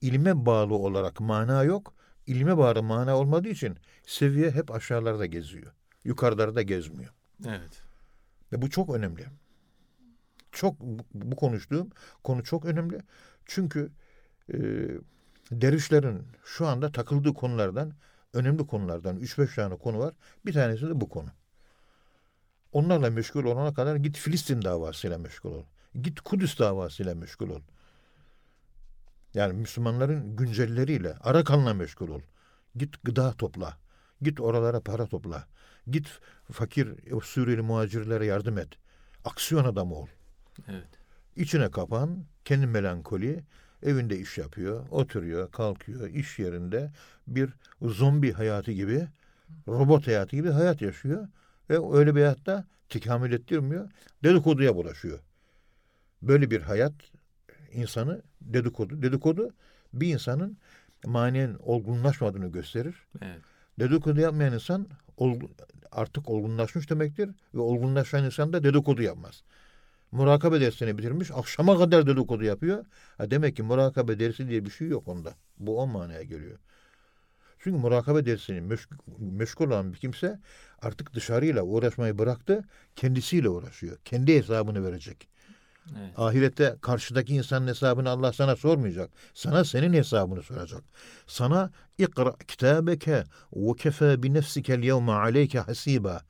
[0.00, 1.94] ilme bağlı olarak mana yok.
[2.26, 5.72] İlme bağlı mana olmadığı için seviye hep aşağılarda geziyor.
[6.04, 7.12] Yukarılarda gezmiyor.
[7.46, 7.82] Evet.
[8.52, 9.26] Ve bu çok önemli.
[10.52, 11.90] Çok bu, bu konuştuğum
[12.24, 13.00] konu çok önemli.
[13.46, 13.90] Çünkü
[14.48, 14.58] e,
[15.50, 17.92] dervişlerin şu anda takıldığı konulardan
[18.32, 20.14] önemli konulardan 3-5 tane konu var.
[20.46, 21.28] Bir tanesi de bu konu.
[22.72, 25.64] Onlarla meşgul olana kadar git Filistin davasıyla meşgul ol.
[26.02, 27.60] Git Kudüs davasıyla meşgul ol.
[29.34, 32.20] Yani Müslümanların güncelleriyle, Arakan'la meşgul ol.
[32.76, 33.78] Git gıda topla.
[34.22, 35.46] Git oralara para topla.
[35.90, 36.20] Git
[36.52, 36.88] fakir
[37.22, 38.68] Suriyeli muhacirlere yardım et.
[39.24, 40.06] Aksiyon adamı ol.
[40.68, 40.88] Evet.
[41.36, 43.44] İçine kapan, kendi melankoli,
[43.82, 46.90] evinde iş yapıyor, oturuyor, kalkıyor, iş yerinde
[47.26, 47.50] bir
[47.82, 49.08] zombi hayatı gibi,
[49.68, 51.28] robot hayatı gibi hayat yaşıyor.
[51.70, 53.90] Ve öyle bir hayatta tekamül ettirmiyor,
[54.24, 55.18] dedikoduya bulaşıyor.
[56.22, 56.92] Böyle bir hayat
[57.72, 59.54] insanı dedikodu, dedikodu
[59.92, 60.58] bir insanın
[61.06, 62.94] manen olgunlaşmadığını gösterir.
[63.22, 63.40] Evet.
[63.78, 64.86] Dedikodu yapmayan insan
[65.18, 65.50] olgu-
[65.92, 69.42] artık olgunlaşmış demektir ve olgunlaşan insan da dedikodu yapmaz.
[70.12, 72.84] Murakabe dersini bitirmiş, akşama kadar dedikodu yapıyor.
[73.18, 75.34] Ha demek ki murakabe dersi diye bir şey yok onda.
[75.58, 76.58] Bu o manaya geliyor.
[77.62, 80.40] Çünkü murakabe dersini meşgul, meşgul olan bir kimse
[80.82, 82.64] artık dışarıyla uğraşmayı bıraktı,
[82.96, 83.98] kendisiyle uğraşıyor.
[84.04, 85.28] Kendi hesabını verecek.
[85.98, 86.18] Evet.
[86.18, 89.10] Ahirette karşıdaki insanın hesabını Allah sana sormayacak.
[89.34, 90.82] Sana senin hesabını soracak.
[91.26, 96.20] Sana ikra kitabeke ve kefe bi nefsikel yevme aleyke hasiba.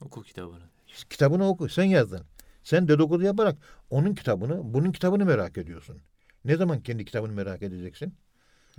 [0.00, 0.64] Oku kitabını.
[1.10, 1.68] Kitabını oku.
[1.68, 2.26] Sen yazdın.
[2.62, 3.58] Sen dedikodu yaparak
[3.90, 6.00] onun kitabını, bunun kitabını merak ediyorsun.
[6.44, 8.14] Ne zaman kendi kitabını merak edeceksin?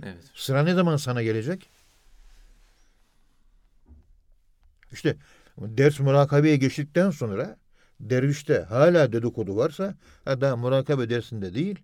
[0.02, 0.30] Evet.
[0.34, 1.70] Sıra ne zaman sana gelecek?
[4.92, 5.16] İşte
[5.58, 7.56] ders murakabeye geçtikten sonra
[8.00, 11.78] dervişte hala dedikodu varsa ha daha murakabe dersinde değil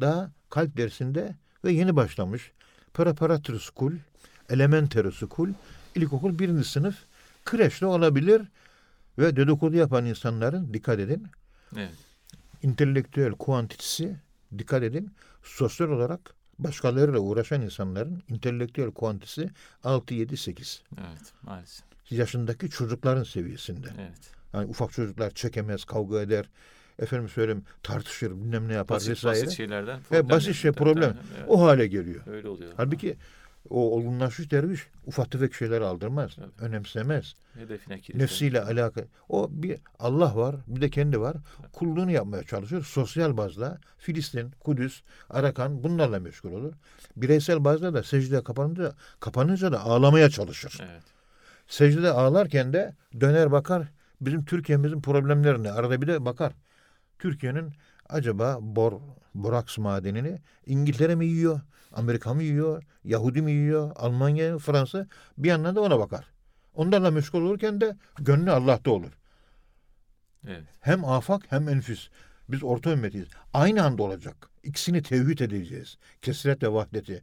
[0.00, 2.52] daha kalp dersinde ve yeni başlamış
[2.94, 3.92] preparatory school,
[4.50, 5.48] elementary school,
[5.94, 6.96] ilkokul birinci sınıf
[7.44, 8.42] kreşte olabilir
[9.18, 11.26] ve dedikodu yapan insanların dikkat edin
[11.76, 11.94] Evet.
[12.62, 14.16] intelektüel kuantitesi
[14.58, 19.50] dikkat edin sosyal olarak başkalarıyla uğraşan insanların intelektüel kuantitesi
[19.84, 21.32] 6 7 8 Evet.
[21.42, 21.84] Maalesef.
[22.10, 23.88] yaşındaki çocukların seviyesinde.
[23.98, 24.30] Evet.
[24.54, 26.48] Yani ufak çocuklar çekemez, kavga eder.
[26.98, 29.42] Efendim söyleyeyim tartışır, bilmem ne yapar Basit, vesaire.
[29.42, 31.16] basit şeylerden Ve basit şey problem.
[31.38, 31.44] Evet.
[31.48, 32.20] O hale geliyor.
[32.26, 32.72] Öyle oluyor.
[32.76, 33.16] Halbuki
[33.68, 36.48] o olgunlaşmış derviş ufak tefek şeyler aldırmaz, Tabii.
[36.58, 37.34] önemsemez.
[37.54, 38.22] Hedefine kilitlenir.
[38.22, 39.04] Nefsiyle alakalı.
[39.28, 41.36] O bir Allah var, bir de kendi var.
[41.72, 42.84] Kulluğunu yapmaya çalışıyor.
[42.84, 46.72] Sosyal bazda Filistin, Kudüs, Arakan bunlarla meşgul olur.
[47.16, 50.78] Bireysel bazda da secdeye kapanınca, kapanınca da ağlamaya çalışır.
[50.82, 51.02] Evet.
[51.68, 53.88] Secdede ağlarken de döner bakar
[54.20, 55.72] bizim Türkiye'mizin problemlerine.
[55.72, 56.52] Arada bir de bakar.
[57.18, 57.72] Türkiye'nin
[58.08, 58.92] acaba bor,
[59.34, 61.60] boraks madenini İngiltere mi yiyor?
[61.92, 62.82] Amerika mı yiyor?
[63.04, 63.92] Yahudi mi yiyor?
[63.96, 65.06] Almanya, Fransa?
[65.38, 66.24] Bir yandan da ona bakar.
[66.74, 69.12] Onlarla meşgul olurken de gönlü Allah'ta olur.
[70.46, 70.64] Evet.
[70.80, 72.08] Hem afak hem enfüs.
[72.48, 73.28] Biz orta ümmetiyiz.
[73.54, 74.50] Aynı anda olacak.
[74.62, 75.98] İkisini tevhid edeceğiz.
[76.22, 77.22] Kesret ve vahdeti.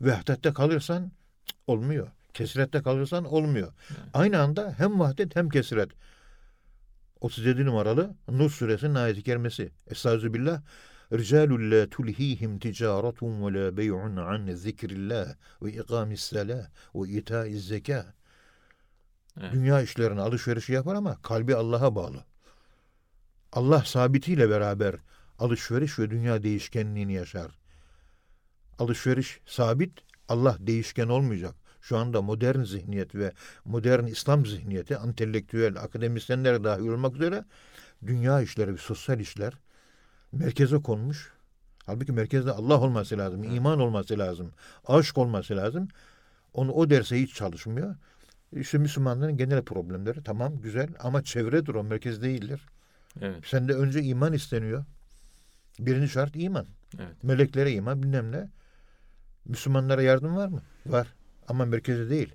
[0.00, 1.12] Vahdette kalırsan
[1.46, 2.08] cık, olmuyor.
[2.34, 3.72] Kesrette kalırsan olmuyor.
[3.90, 3.98] Evet.
[4.14, 5.90] Aynı anda hem vahdet hem kesret.
[7.20, 9.70] 37 numaralı Nur suresinin ayeti kerimesi.
[9.90, 10.62] Estağfirullah.
[11.90, 18.04] Tulhihim ticaretun ve la bey'un an zikrillah ve ikamis salah ve itaiz zekâh.
[19.40, 19.52] Evet.
[19.52, 22.24] Dünya işlerini alışverişi yapar ama kalbi Allah'a bağlı.
[23.52, 24.94] Allah sabitiyle beraber
[25.38, 27.50] alışveriş ve dünya değişkenliğini yaşar.
[28.78, 29.92] Alışveriş sabit,
[30.28, 31.54] Allah değişken olmayacak.
[31.80, 33.32] Şu anda modern zihniyet ve
[33.64, 37.44] modern İslam zihniyeti, entelektüel, akademisyenler dahil olmak üzere
[38.06, 39.54] dünya işleri ve sosyal işler
[40.34, 41.32] merkeze konmuş.
[41.86, 44.52] Halbuki merkezde Allah olması lazım, iman olması lazım,
[44.86, 45.88] aşk olması lazım.
[46.54, 47.96] Onu o derse hiç çalışmıyor.
[48.52, 52.66] İşte Müslümanların genel problemleri tamam güzel ama çevredir o merkez değildir.
[53.20, 53.46] Evet.
[53.46, 54.84] Sende önce iman isteniyor.
[55.78, 56.66] Birinci şart iman.
[56.98, 57.24] Evet.
[57.24, 58.48] Meleklere iman bilmem ne.
[59.44, 60.62] Müslümanlara yardım var mı?
[60.86, 61.14] Var.
[61.48, 62.34] Ama merkeze değil.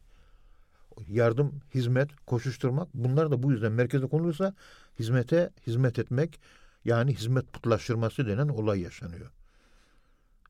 [1.07, 4.53] Yardım, hizmet, koşuşturmak bunlar da bu yüzden merkeze konulursa
[4.99, 6.39] hizmete hizmet etmek
[6.85, 9.31] yani hizmet putlaştırması denen olay yaşanıyor.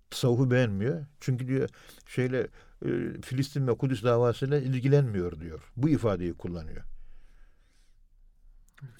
[0.09, 1.05] Tasavvufu beğenmiyor.
[1.19, 1.69] Çünkü diyor
[2.07, 2.47] şeyle
[2.85, 5.71] e, Filistin ve Kudüs davasıyla ilgilenmiyor diyor.
[5.77, 6.83] Bu ifadeyi kullanıyor.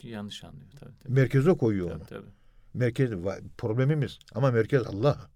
[0.04, 0.94] Yanlış anlıyor tabii.
[1.04, 1.14] tabii.
[1.14, 2.00] Merkeze koyuyor onu.
[2.00, 2.32] Tabii, tabii.
[2.74, 3.12] Merkez
[3.58, 5.30] problemimiz ama merkez Allah.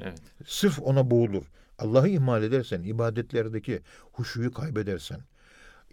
[0.00, 0.22] Evet.
[0.46, 1.44] Sırf ona boğulur.
[1.78, 5.20] Allah'ı ihmal edersen, ibadetlerdeki huşuyu kaybedersen,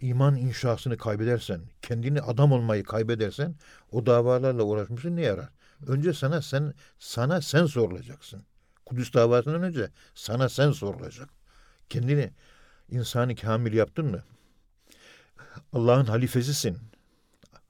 [0.00, 3.54] iman inşasını kaybedersen, kendini adam olmayı kaybedersen
[3.92, 5.48] o davalarla uğraşmışsın ne yarar?
[5.86, 8.42] Önce sana sen sana sen sorulacaksın.
[8.86, 11.28] Kudüs davasından önce sana sen sorulacak.
[11.90, 12.30] Kendini
[12.90, 14.22] insanı kamil yaptın mı?
[15.72, 16.78] Allah'ın halifesisin.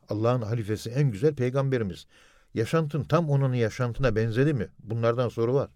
[0.08, 2.06] Allah'ın halifesi en güzel peygamberimiz.
[2.54, 4.68] Yaşantın tam onun yaşantına benzedi mi?
[4.78, 5.70] Bunlardan soru var.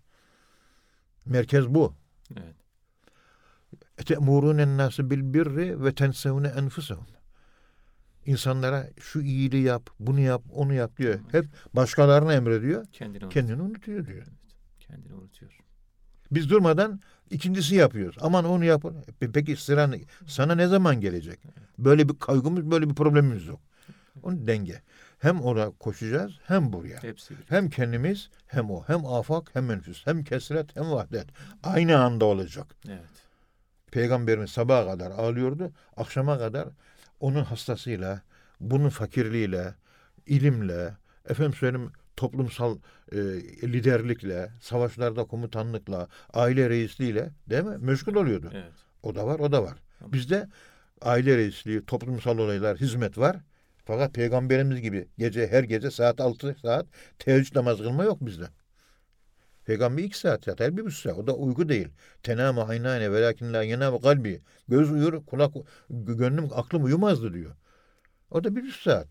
[1.24, 1.94] Merkez bu.
[2.36, 2.56] Evet.
[3.98, 7.06] Ete'murûnen nâsı bil birri ve tensevne enfusehum.
[8.26, 11.20] İnsanlara şu iyiliği yap, bunu yap, onu yap diyor.
[11.32, 12.86] Hep başkalarına emrediyor.
[12.92, 13.30] Kendini unutuyor.
[13.46, 14.26] Kendini unutuyor diyor.
[14.80, 15.58] Kendini unutuyor.
[16.30, 18.16] Biz durmadan ikincisi yapıyoruz.
[18.20, 18.64] Aman onu.
[18.64, 19.94] Pe- Peki sıran
[20.26, 21.40] sana ne zaman gelecek?
[21.78, 23.60] Böyle bir kaygımız, böyle bir problemimiz yok.
[24.22, 24.82] Onun denge.
[25.18, 27.02] Hem oraya koşacağız hem buraya.
[27.02, 27.34] Hepsi.
[27.48, 28.84] Hem kendimiz hem o.
[28.86, 30.06] Hem afak hem enfüs.
[30.06, 31.26] Hem kesret hem vahdet.
[31.62, 32.66] Aynı anda olacak.
[32.88, 33.00] Evet.
[33.90, 35.72] Peygamberimiz sabaha kadar ağlıyordu.
[35.96, 36.68] Akşama kadar
[37.20, 38.22] onun hastasıyla,
[38.60, 39.74] bunun fakirliğiyle,
[40.26, 40.96] ilimle,
[41.28, 42.78] efendim söyleyeyim toplumsal
[43.12, 43.16] e,
[43.62, 47.76] liderlikle, savaşlarda komutanlıkla, aile reisliğiyle değil mi?
[47.78, 48.50] Meşgul oluyordu.
[48.54, 48.72] Evet.
[49.02, 49.78] O da var, o da var.
[49.98, 50.12] Tamam.
[50.12, 50.48] Bizde
[51.02, 53.36] aile reisliği, toplumsal olaylar, hizmet var.
[53.84, 56.86] Fakat peygamberimiz gibi gece her gece saat 6 saat
[57.18, 58.44] teheccüd namaz kılma yok bizde.
[59.68, 61.18] Peygamber iki saat yatar, bir buçuk saat.
[61.18, 61.88] O da uyku değil.
[62.22, 64.40] Tenâme aynâne velâkin lâ yenâme kalbi.
[64.68, 65.54] Göz uyur, kulak,
[65.90, 67.56] gönlüm, aklım uyumazdı diyor.
[68.30, 69.06] O da bir buçuk saat.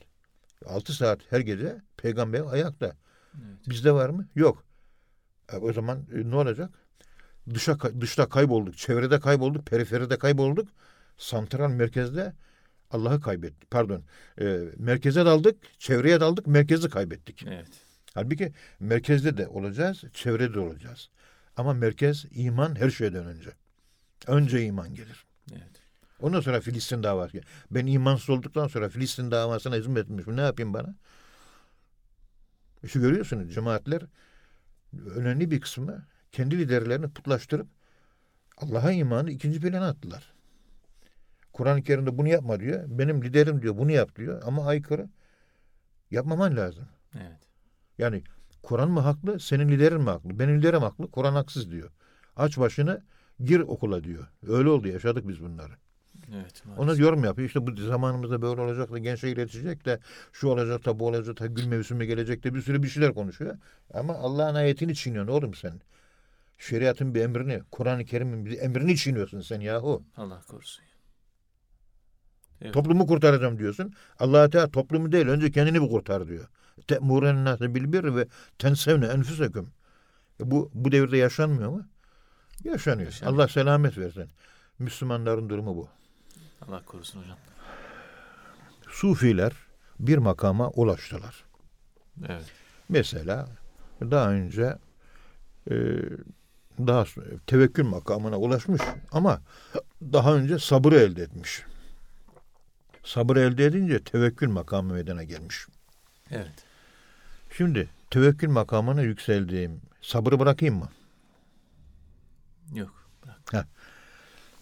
[0.66, 2.86] Altı saat her gece peygamber ayakta.
[2.86, 3.70] Evet.
[3.70, 4.28] Bizde var mı?
[4.36, 4.64] Yok.
[5.54, 6.70] E, o zaman e, ne olacak?
[7.54, 10.70] Dışa dışta kaybolduk, çevrede kaybolduk, periferide kaybolduk.
[11.18, 12.34] Santral merkezde
[12.92, 13.72] Allah'ı kaybettik.
[13.72, 14.04] Pardon.
[14.42, 17.46] E, merkeze daldık, çevreye daldık, merkezi kaybettik.
[17.48, 17.87] Evet.
[18.18, 21.10] Halbuki merkezde de olacağız, çevrede de olacağız.
[21.58, 23.50] Ama merkez iman her şeyden önce.
[24.28, 25.26] Önce iman gelir.
[25.52, 25.72] Evet.
[26.20, 27.42] Ondan sonra Filistin davası.
[27.72, 30.38] Ben imansız olduktan sonra Filistin davasına hizmet etmişim.
[30.38, 30.96] Ne yapayım bana?
[32.88, 34.02] Şu görüyorsunuz cemaatler
[35.16, 37.68] önemli bir kısmı kendi liderlerini putlaştırıp
[38.58, 40.34] Allah'a imanı ikinci plana attılar.
[41.54, 42.84] Kur'an-ı Kerim'de bunu yapma diyor.
[42.88, 44.42] Benim liderim diyor bunu yap diyor.
[44.46, 45.10] Ama aykırı.
[46.12, 46.88] Yapmaman lazım.
[47.16, 47.47] Evet.
[47.98, 48.24] Yani
[48.64, 50.40] Kur'an mı haklı, senin liderin mi haklı?
[50.40, 51.90] Benim liderim haklı, Kur'an haksız diyor.
[52.36, 53.04] Aç başını,
[53.44, 54.28] gir okula diyor.
[54.48, 55.74] Öyle oldu, yaşadık biz bunları.
[56.36, 56.64] Evet.
[56.66, 57.04] Ona maalesef.
[57.04, 57.48] yorum yapıyor.
[57.48, 60.00] İşte bu zamanımızda böyle olacak da gençler iletecek de
[60.32, 63.58] şu olacak da bu olacak da gül mevsimi gelecek de bir sürü bir şeyler konuşuyor.
[63.94, 65.82] Ama Allah'ın ayetini çiğniyorsun oğlum sen.
[66.58, 70.04] Şeriatın bir emrini, Kur'an-ı Kerim'in bir emrini çiğniyorsun sen yahu.
[70.18, 70.86] Allah korusun.
[72.62, 72.74] Evet.
[72.74, 73.94] Toplumu kurtaracağım diyorsun.
[74.20, 76.48] Allah Teala toplumu değil önce kendini bir kurtar diyor.
[76.88, 78.28] Te'muren nâse bil birri ve
[78.60, 79.70] tensevne enfüseküm.
[80.40, 81.86] E bu, bu devirde yaşanmıyor mu?
[82.64, 83.06] Yaşanıyor.
[83.06, 83.36] Yaşanıyor.
[83.38, 84.30] Allah selamet versin.
[84.80, 85.90] Müslümanların durumu bu.
[86.68, 87.38] Allah korusun hocam.
[88.90, 89.54] Sufiler
[90.00, 91.44] bir makama ulaştılar.
[92.28, 92.46] Evet.
[92.90, 93.48] Mesela
[94.02, 94.78] daha önce
[95.72, 95.76] e,
[96.80, 97.06] daha
[97.48, 99.42] tevekkül makamına ulaşmış ama
[100.02, 101.64] daha önce sabır elde etmiş.
[103.04, 105.68] Sabır elde edince tevekkül makamı meydana gelmiş.
[106.32, 106.67] Evet.
[107.50, 110.90] Şimdi tevekkül makamına yükseldiğim sabrı bırakayım mı?
[112.74, 113.10] Yok.
[113.26, 113.68] Bırak.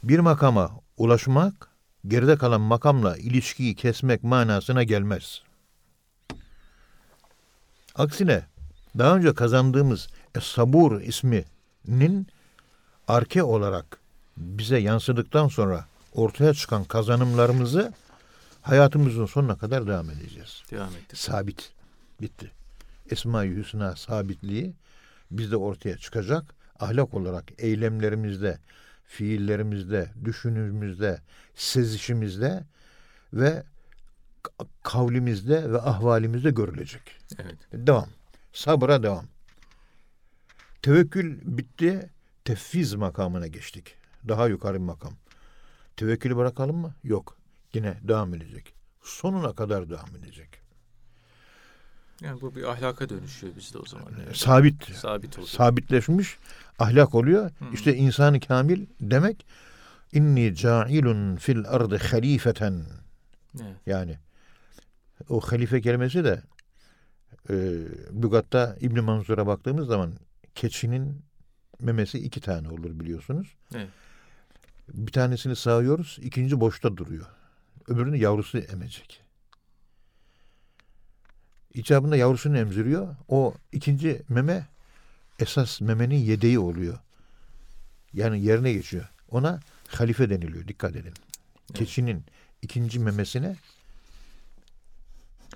[0.04, 1.70] Bir makama ulaşmak
[2.08, 5.42] geride kalan makamla ilişkiyi kesmek manasına gelmez.
[7.96, 8.46] Aksine
[8.98, 12.28] daha önce kazandığımız Es-Sabur isminin
[13.08, 14.00] arke olarak
[14.38, 17.94] bize yansıdıktan sonra ortaya çıkan kazanımlarımızı
[18.62, 20.64] hayatımızın sonuna kadar devam edeceğiz.
[20.72, 21.18] Devam ettir.
[21.18, 21.72] Sabit.
[22.22, 22.52] Bitti.
[23.10, 24.74] Esma-i Hüsna sabitliği
[25.32, 26.56] bizde ortaya çıkacak.
[26.80, 28.60] Ahlak olarak eylemlerimizde,
[29.04, 31.22] fiillerimizde, düşünümüzde,
[31.56, 32.64] sezişimizde
[33.34, 33.64] ve
[34.84, 37.02] kavlimizde ve ahvalimizde görülecek.
[37.40, 37.58] Evet.
[37.74, 38.10] Devam.
[38.54, 39.26] Sabıra devam.
[40.82, 42.10] Tevekkül bitti.
[42.46, 43.96] Tefviz makamına geçtik.
[44.28, 45.14] Daha yukarı bir makam.
[45.98, 46.94] Tevekkülü bırakalım mı?
[47.04, 47.38] Yok.
[47.74, 48.74] Yine devam edecek.
[49.04, 50.65] Sonuna kadar devam edecek.
[52.22, 54.08] Yani bu bir ahlaka dönüşüyor bizde o zaman.
[54.26, 54.38] Evet.
[54.38, 54.96] Sabit.
[54.96, 55.50] Sabit oluyor.
[55.50, 56.38] Sabitleşmiş
[56.80, 57.52] ahlak oluyor.
[57.60, 57.66] Hı.
[57.74, 59.46] İşte insanı kamil demek
[60.14, 62.84] inni cailun fil ardı halifeten
[63.62, 63.76] Evet.
[63.86, 64.18] yani
[65.30, 66.42] o halife kelimesi de
[67.50, 67.54] e,
[68.24, 70.14] lügatta İbn Manzur'a baktığımız zaman
[70.56, 71.22] keçinin
[71.80, 73.48] memesi iki tane olur biliyorsunuz.
[73.76, 73.90] Evet.
[74.94, 77.26] Bir tanesini sağıyoruz, ikinci boşta duruyor.
[77.88, 79.25] Öbürünü yavrusu emecek.
[81.76, 83.16] İcabında yavrusunu emziriyor.
[83.28, 84.66] O ikinci meme
[85.40, 87.00] esas memenin yedeği oluyor.
[88.14, 89.10] Yani yerine geçiyor.
[89.30, 90.68] Ona halife deniliyor.
[90.68, 91.14] Dikkat edin.
[91.74, 92.26] Keçinin
[92.62, 93.56] ikinci memesine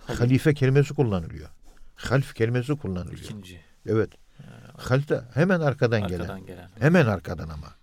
[0.02, 0.22] Halif.
[0.22, 1.50] halife kelimesi kullanılıyor.
[1.96, 3.20] Half kelimesi kullanılıyor.
[3.20, 3.62] İkinci.
[3.86, 4.10] Evet.
[4.78, 6.20] Half de hemen arkadan, gelen.
[6.20, 6.70] Arkadan gelen.
[6.80, 7.74] Hemen arkadan ama.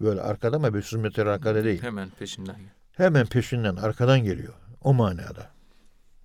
[0.00, 1.82] Böyle arkada ama 500 metre arkada değil.
[1.82, 2.56] Hemen peşinden.
[2.92, 4.54] Hemen peşinden arkadan geliyor.
[4.80, 5.50] O manada.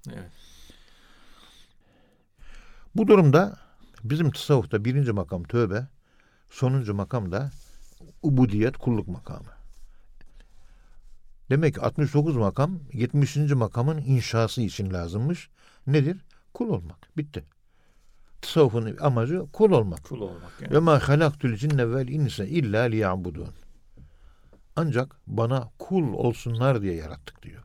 [0.10, 0.39] Evet.
[2.96, 3.58] Bu durumda
[4.04, 5.88] bizim tasavvufta birinci makam tövbe,
[6.50, 7.52] sonuncu makam da
[8.22, 9.50] ubudiyet kulluk makamı.
[11.50, 13.38] Demek ki 69 makam 70.
[13.38, 15.50] makamın inşası için lazımmış.
[15.88, 16.18] Nedir?
[16.54, 17.18] Kul olmak.
[17.18, 17.44] Bitti.
[18.42, 20.04] Tasavvufun amacı kul olmak.
[20.04, 20.62] Kul olmak.
[20.62, 20.74] Yani.
[20.74, 23.50] Ve ma halaktul cinne vel insa illa liya'budun.
[24.76, 27.64] Ancak bana kul olsunlar diye yarattık diyor.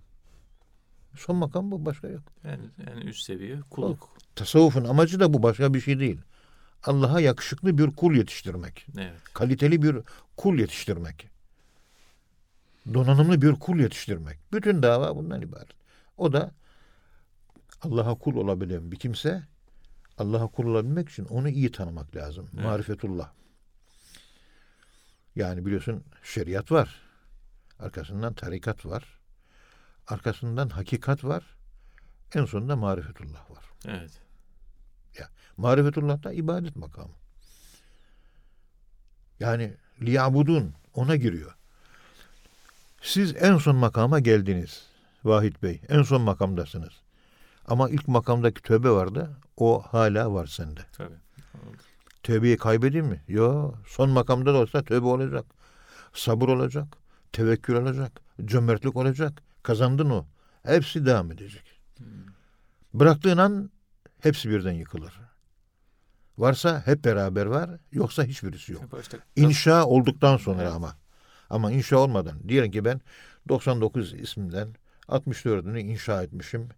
[1.16, 2.22] Son makam bu başka yok.
[2.44, 4.08] Yani, yani üst seviye kulluk.
[4.36, 6.20] Tasavvufun amacı da bu başka bir şey değil.
[6.82, 8.86] Allah'a yakışıklı bir kul yetiştirmek.
[8.98, 9.20] Evet.
[9.34, 9.96] Kaliteli bir
[10.36, 11.28] kul yetiştirmek.
[12.94, 14.38] Donanımlı bir kul yetiştirmek.
[14.52, 15.68] Bütün dava bundan ibaret.
[16.16, 16.50] O da
[17.82, 19.42] Allah'a kul olabilen bir kimse
[20.18, 22.50] Allah'a kul olabilmek için onu iyi tanımak lazım.
[22.54, 22.64] Evet.
[22.64, 23.30] Marifetullah.
[25.36, 27.00] Yani biliyorsun şeriat var.
[27.78, 29.04] Arkasından tarikat var.
[30.08, 31.44] Arkasından hakikat var.
[32.34, 33.64] En sonunda marifetullah var.
[33.86, 34.23] Evet.
[35.56, 37.14] Marifetullah da ibadet makamı.
[39.40, 41.54] Yani liyabudun ona giriyor.
[43.02, 44.86] Siz en son makama geldiniz
[45.24, 45.80] Vahit Bey.
[45.88, 46.92] En son makamdasınız.
[47.66, 49.30] Ama ilk makamdaki tövbe vardı.
[49.56, 50.80] O hala var sende.
[50.92, 51.14] Tabii.
[52.22, 53.22] Tövbeyi kaybedeyim mi?
[53.28, 53.74] Yok.
[53.86, 55.44] Son makamda da olsa tövbe olacak.
[56.14, 56.86] Sabır olacak.
[57.32, 58.20] Tevekkül olacak.
[58.44, 59.42] Cömertlik olacak.
[59.62, 60.26] Kazandın o.
[60.62, 61.80] Hepsi devam edecek.
[62.94, 63.70] Bıraktığın an
[64.24, 65.20] hepsi birden yıkılır.
[66.38, 67.70] Varsa hep beraber var.
[67.92, 68.82] Yoksa hiçbirisi yok.
[69.36, 70.72] İnşa olduktan sonra Evet.
[70.72, 70.96] ama.
[71.50, 72.48] Ama inşa olmadan.
[72.48, 73.00] Diyelim ki ben
[73.48, 74.68] 99 isminden
[75.08, 76.68] 64'ünü inşa etmişim.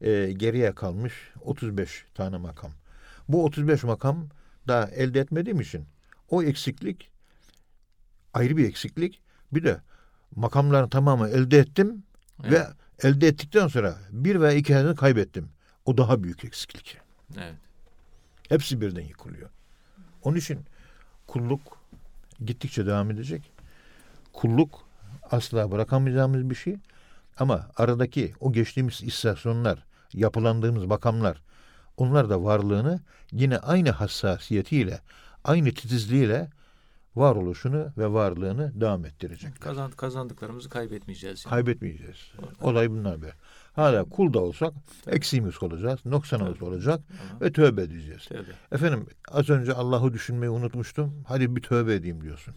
[0.00, 2.72] Ee, geriye kalmış 35 tane makam.
[3.28, 4.28] Bu 35 makam
[4.68, 5.84] daha elde etmediğim için
[6.28, 7.10] o eksiklik
[8.34, 9.20] ayrı bir eksiklik.
[9.52, 9.80] Bir de
[10.36, 12.02] makamların tamamı elde ettim
[12.44, 12.52] Evet.
[12.52, 12.66] ve
[13.08, 15.48] elde ettikten sonra bir veya iki tanesini kaybettim.
[15.90, 16.98] O daha büyük eksiklik.
[17.36, 17.54] Evet.
[18.48, 19.50] Hepsi birden yıkılıyor.
[20.22, 20.60] Onun için
[21.26, 21.78] kulluk
[22.44, 23.52] gittikçe devam edecek.
[24.32, 24.80] Kulluk
[25.30, 26.76] asla bırakamayacağımız bir şey.
[27.38, 31.42] Ama aradaki o geçtiğimiz istasyonlar, yapılandığımız makamlar,
[31.96, 33.00] onlar da varlığını
[33.32, 35.00] yine aynı hassasiyetiyle,
[35.44, 36.50] aynı titizliğiyle
[37.16, 39.60] varoluşunu ve varlığını devam ettirecek.
[39.60, 41.44] Kazan, kazandıklarımızı kaybetmeyeceğiz.
[41.44, 41.50] Yani.
[41.50, 42.32] Kaybetmeyeceğiz.
[42.60, 43.32] Olay bunlar be.
[43.72, 44.72] Hala kul da olsak
[45.06, 48.24] eksiğimiz olacağız, noksanımız olacak Ama ve tövbe edeceğiz.
[48.24, 48.50] tövbe.
[48.72, 51.24] Efendim az önce Allah'ı düşünmeyi unutmuştum.
[51.26, 52.54] Hadi bir tövbe edeyim diyorsun.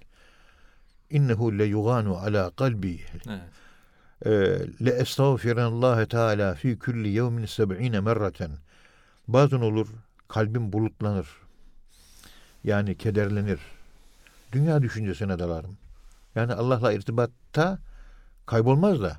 [1.09, 2.99] İnnehu le yuganu ala kalbi
[3.29, 4.69] Evet.
[4.81, 8.51] le estağfirullahi teala fi kulli yevmin seb'ine merraten.
[9.27, 9.87] Bazen olur
[10.27, 11.27] kalbim bulutlanır.
[12.63, 13.59] Yani kederlenir.
[14.51, 15.77] Dünya düşüncesine dalarım.
[16.35, 17.79] Yani Allah'la irtibatta
[18.45, 19.17] kaybolmaz da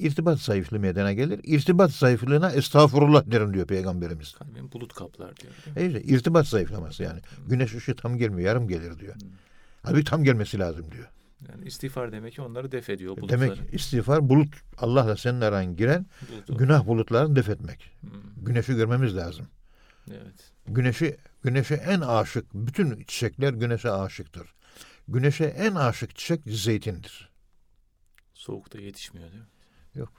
[0.00, 1.40] irtibat zayıflığı meydana gelir.
[1.44, 4.32] İrtibat zayıflığına estağfurullah derim diyor Peygamberimiz.
[4.34, 5.52] Kalbim bulut kaplar diyor.
[5.76, 7.20] E işte irtibat zayıflaması yani.
[7.46, 9.14] Güneş ışığı tam gelmiyor, yarım gelir diyor.
[9.82, 11.08] Halbuki tam gelmesi lazım diyor.
[11.48, 13.16] Yani istiğfar demek ki onları def ediyor.
[13.16, 13.40] Bulutları.
[13.40, 16.06] Demek istiğfar bulut Allah'la senin aran giren
[16.48, 17.90] Bulut günah bulutlarını def etmek.
[18.00, 18.10] Hmm,
[18.44, 19.46] Güneşi görmemiz lazım.
[20.10, 20.52] Evet.
[20.66, 24.54] Güneşi güneşe en aşık bütün çiçekler güneşe aşıktır.
[25.08, 27.30] Güneşe en aşık çiçek zeytindir.
[28.34, 29.48] Soğukta yetişmiyor değil mi?
[29.98, 30.12] Yok.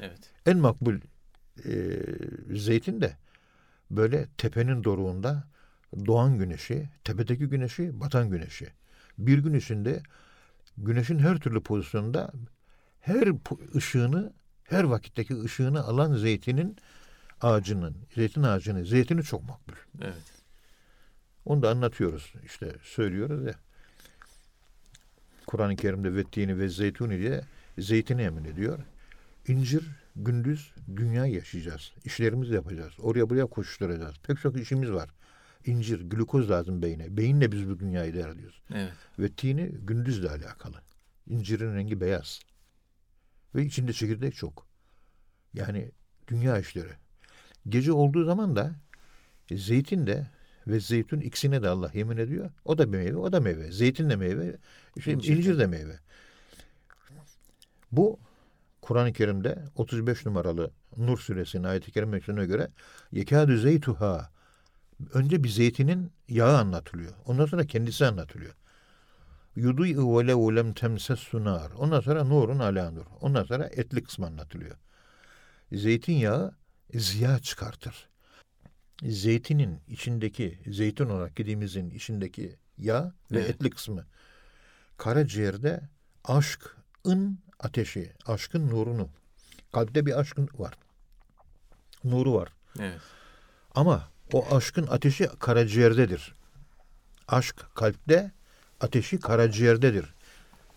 [0.00, 0.30] Evet.
[0.46, 0.94] En makbul
[1.64, 1.98] e,
[2.56, 3.16] zeytin de
[3.90, 5.44] böyle tepenin doruğunda
[6.06, 8.68] doğan güneşi, tepedeki güneşi, batan güneşi.
[9.18, 10.02] Bir gün içinde
[10.78, 12.32] güneşin her türlü pozisyonda
[13.00, 13.28] her
[13.76, 14.32] ışığını,
[14.64, 16.76] her vakitteki ışığını alan zeytinin
[17.40, 19.74] ağacının, zeytin ağacının, zeytini çok makbul.
[20.02, 20.14] Evet.
[21.44, 22.32] Onu da anlatıyoruz.
[22.44, 23.54] işte söylüyoruz ya.
[25.46, 27.40] Kur'an-ı Kerim'de vettini ve zeytuni diye
[27.78, 28.78] zeytini emin ediyor.
[29.48, 31.92] İncir gündüz dünya yaşayacağız.
[32.04, 32.92] İşlerimizi yapacağız.
[32.98, 34.14] Oraya buraya koşuşturacağız.
[34.22, 35.10] Pek çok işimiz var.
[35.66, 37.16] İncir, glukoz lazım beyine.
[37.16, 38.62] Beyinle biz bu dünyayı değerliyoruz.
[38.74, 38.92] Evet.
[39.18, 40.76] Ve tini gündüzle alakalı.
[41.26, 42.40] İncirin rengi beyaz.
[43.54, 44.66] Ve içinde çekirdek çok.
[45.54, 45.90] Yani
[46.28, 46.92] dünya işleri.
[47.68, 48.74] Gece olduğu zaman da
[49.50, 50.26] zeytin de
[50.66, 52.50] ve zeytun ikisine de Allah yemin ediyor.
[52.64, 53.72] O da bir meyve, o da meyve.
[53.72, 54.56] Zeytin de meyve,
[55.04, 55.98] şey, İncir incir de meyve.
[57.92, 58.18] Bu
[58.84, 62.70] Kur'an-ı Kerim'de 35 numaralı Nur suresinin ayet-i kerimesine göre
[63.12, 64.30] yekâdü zeytuha
[65.14, 67.12] önce bir zeytinin yağı anlatılıyor.
[67.26, 68.54] Ondan sonra kendisi anlatılıyor.
[69.56, 71.72] Yudu'u ve lehu lem temsessu nar.
[71.72, 73.06] Ondan sonra nurun ala nur.
[73.20, 74.76] Ondan sonra etli kısmı anlatılıyor.
[75.72, 76.54] Zeytinyağı
[76.94, 78.08] ziya çıkartır.
[79.02, 83.50] Zeytinin içindeki, zeytin olarak yediğimizin içindeki yağ ve Evet.
[83.50, 84.06] etli kısmı
[84.96, 85.80] karaciğerde
[86.24, 89.08] aşkın ateşi, aşkın nurunu.
[89.72, 90.74] Kalpte bir aşkın var.
[92.04, 92.48] Nuru var.
[92.80, 93.00] Evet.
[93.74, 96.34] Ama o aşkın ateşi karaciğerdedir.
[97.28, 98.30] Aşk kalpte,
[98.80, 100.14] ateşi karaciğerdedir.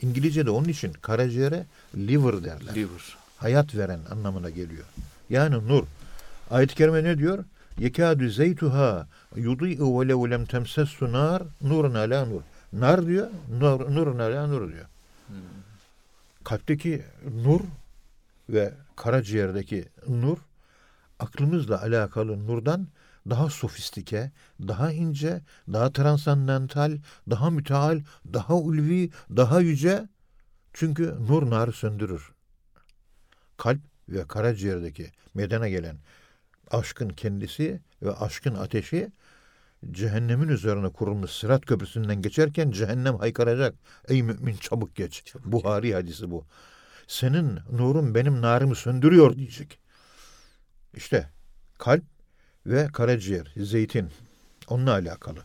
[0.01, 1.65] İngilizce'de onun için karaciğere
[1.95, 2.75] liver derler.
[2.75, 3.17] Liver.
[3.37, 4.85] Hayat veren anlamına geliyor.
[5.29, 5.83] Yani nur.
[6.51, 7.45] Ayet-i kerime ne diyor?
[7.79, 12.41] Yekâdü zeytuha yudî'u ve lev lem temsessu nar nurun ala nur.
[12.73, 13.27] Nar diyor,
[13.59, 14.85] nur, nurun ala nur diyor.
[15.27, 15.35] Hmm.
[16.47, 17.03] Kalpteki
[17.43, 17.61] nur
[18.49, 20.37] ve karaciğerdeki nur
[21.19, 22.87] aklımızla alakalı nurdan
[23.29, 24.31] daha sofistike,
[24.67, 25.41] daha ince,
[25.73, 26.97] daha transandantal,
[27.29, 28.01] daha müteal,
[28.33, 30.09] daha ulvi, daha yüce.
[30.73, 32.31] Çünkü nur narı söndürür.
[33.57, 35.97] Kalp ve karaciğerdeki medene gelen
[36.71, 39.11] aşkın kendisi ve aşkın ateşi
[39.91, 43.75] cehennemin üzerine kurulmuş sırat köprüsünden geçerken cehennem haykıracak.
[44.07, 45.25] Ey mümin çabuk geç.
[45.25, 46.45] Çabuk Buhari hadisi bu.
[47.07, 49.79] Senin nurun benim narımı söndürüyor diyecek.
[50.93, 51.29] İşte
[51.77, 52.03] kalp
[52.65, 54.09] ve karaciğer, zeytin
[54.67, 55.39] onunla alakalı.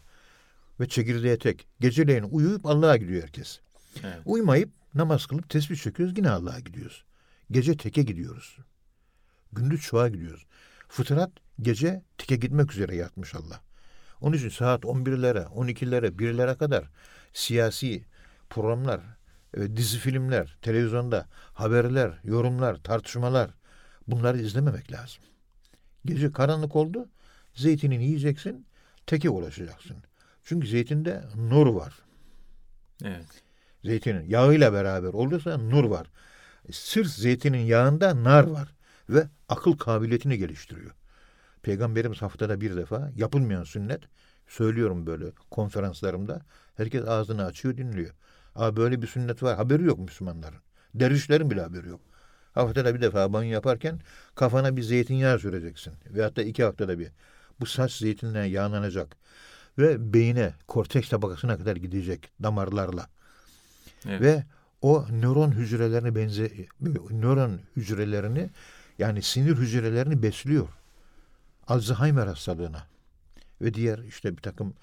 [0.80, 1.66] Ve çekirdeğe tek.
[1.80, 3.60] Geceleyin uyuyup Allah'a gidiyor herkes.
[4.04, 4.18] Evet.
[4.24, 7.04] Uyumayıp namaz kılıp tesbih çekiyoruz yine Allah'a gidiyoruz.
[7.50, 8.58] Gece teke gidiyoruz.
[9.52, 10.46] Gündüz çuğa gidiyoruz.
[10.88, 11.30] Fıtrat
[11.60, 13.60] gece teke gitmek üzere yatmış Allah.
[14.22, 16.84] Onun için saat 11'lere, 12'lere, 1'lere kadar
[17.32, 18.04] siyasi
[18.50, 19.00] programlar,
[19.56, 23.50] e, dizi filmler, televizyonda haberler, yorumlar, tartışmalar
[24.08, 25.22] bunları izlememek lazım.
[26.04, 27.08] Gece karanlık oldu,
[27.54, 28.66] zeytinini yiyeceksin,
[29.06, 29.96] teke ulaşacaksın.
[30.44, 31.94] Çünkü zeytinde nur var.
[33.04, 33.42] Evet.
[33.84, 36.06] Zeytinin yağıyla beraber olursa nur var.
[36.72, 38.68] Sırf zeytinin yağında nar var
[39.08, 40.90] ve akıl kabiliyetini geliştiriyor.
[41.62, 44.00] Peygamberimiz haftada bir defa yapılmayan sünnet
[44.48, 46.40] söylüyorum böyle konferanslarımda.
[46.76, 48.14] Herkes ağzını açıyor dinliyor.
[48.54, 49.56] Aa böyle bir sünnet var.
[49.56, 50.58] Haberi yok Müslümanların.
[50.94, 52.00] Dervişlerin bile haberi yok.
[52.52, 54.00] Haftada bir defa banyo yaparken
[54.34, 55.92] kafana bir zeytinyağı süreceksin.
[56.10, 57.08] Veyahut da iki haftada bir.
[57.60, 59.16] Bu saç zeytinle yağlanacak.
[59.78, 63.06] Ve beyine, korteks tabakasına kadar gidecek damarlarla.
[64.08, 64.20] Evet.
[64.20, 64.44] Ve
[64.82, 66.50] o nöron hücrelerini benze
[67.10, 68.50] nöron hücrelerini
[68.98, 70.68] yani sinir hücrelerini besliyor.
[71.66, 72.86] Alzheimer hastalığına
[73.60, 74.74] ve diğer işte bir takım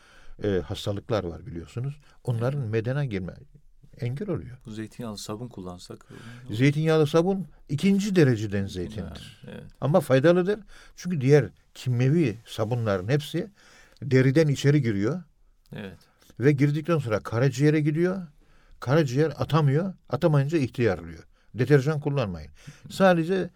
[0.44, 2.00] e, hastalıklar var biliyorsunuz.
[2.24, 3.34] Onların medene girme
[4.02, 4.58] engel oluyor.
[4.66, 6.06] Bu zeytinyağlı sabun kullansak.
[6.52, 9.42] Zeytinyağlı sabun ikinci dereceden zeytindir.
[9.48, 9.72] Yani, evet.
[9.82, 10.60] Ama faydalıdır.
[10.96, 13.52] Çünkü diğer kimyevi sabunların hepsi
[14.02, 15.24] deriden içeri giriyor.
[15.76, 15.98] Evet.
[16.40, 18.28] Ve girdikten sonra karaciğere gidiyor.
[18.80, 19.94] Karaciğer atamıyor.
[20.10, 21.24] Atamayınca ihtiyarlıyor.
[21.54, 22.52] Deterjan kullanmayın.
[22.90, 23.50] Sadece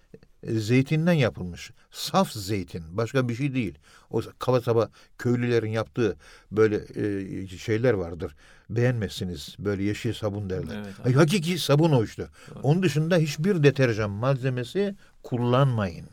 [0.47, 1.71] zeytinden yapılmış.
[1.91, 2.83] Saf zeytin.
[2.97, 3.79] Başka bir şey değil.
[4.09, 6.15] O kaba saba köylülerin yaptığı
[6.51, 8.35] böyle e, şeyler vardır.
[8.69, 9.55] Beğenmezsiniz.
[9.59, 10.75] Böyle yeşil sabun derler.
[10.75, 11.05] Evet.
[11.05, 12.27] Ay, hakiki sabun o işte.
[12.49, 12.59] Doğru.
[12.63, 16.05] Onun dışında hiçbir deterjan malzemesi kullanmayın.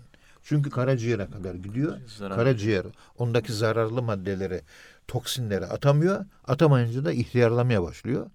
[0.43, 1.97] Çünkü karaciğere kadar gidiyor.
[2.07, 2.87] Zarar Karaciğer
[3.19, 4.61] ondaki zararlı maddeleri,
[5.09, 6.25] toksinleri atamıyor.
[6.45, 8.31] Atamayınca da ihtiyarlamaya başlıyor.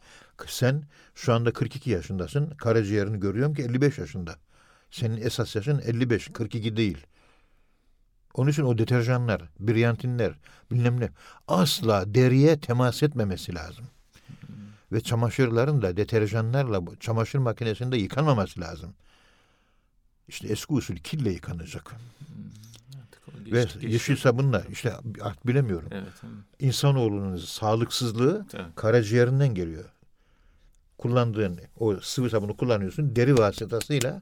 [0.48, 0.84] Sen
[1.16, 2.50] şu anda 42 yaşındasın.
[2.50, 4.36] Karaciğerini görüyorum ki 55 yaşında.
[4.96, 6.98] Senin esas yaşın 55, 42 değil.
[8.34, 10.34] Onun için o deterjanlar, briyantinler,
[10.72, 11.10] bilmem ne
[11.48, 13.86] asla deriye temas etmemesi lazım.
[14.92, 18.94] Ve çamaşırların da deterjanlarla çamaşır makinesinde yıkanmaması lazım.
[20.28, 21.96] İşte eski usul kille yıkanacak.
[23.52, 25.90] Ve geçti- yeşil sabunla işte artık bilemiyorum.
[25.92, 26.14] Evet.
[26.60, 28.66] İnsanoğlunun sağlıksızlığı Evet.
[28.76, 29.86] karaciğerinden geliyor.
[30.98, 33.16] Kullandığın o sıvı sabunu kullanıyorsun.
[33.16, 34.20] Deri vasıtasıyla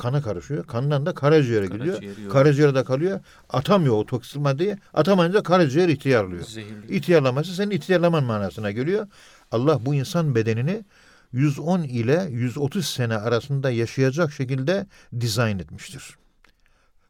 [0.00, 0.66] kana karışıyor.
[0.66, 1.94] Kandan da karaciğere gidiyor.
[1.94, 2.32] Karaciğeri yok.
[2.32, 3.20] Karaciğerde kalıyor.
[3.48, 4.76] Atamıyor o toksin maddeyi.
[4.94, 6.44] Atamayınca karaciğer ihtiyarlıyor.
[6.44, 6.96] Zehirli.
[6.96, 9.06] İhtiyarlaması senin ihtiyarlaman manasına geliyor.
[9.50, 10.84] Allah bu insan bedenini
[11.32, 14.86] 110 ile 130 sene arasında yaşayacak şekilde
[15.20, 16.16] dizayn etmiştir.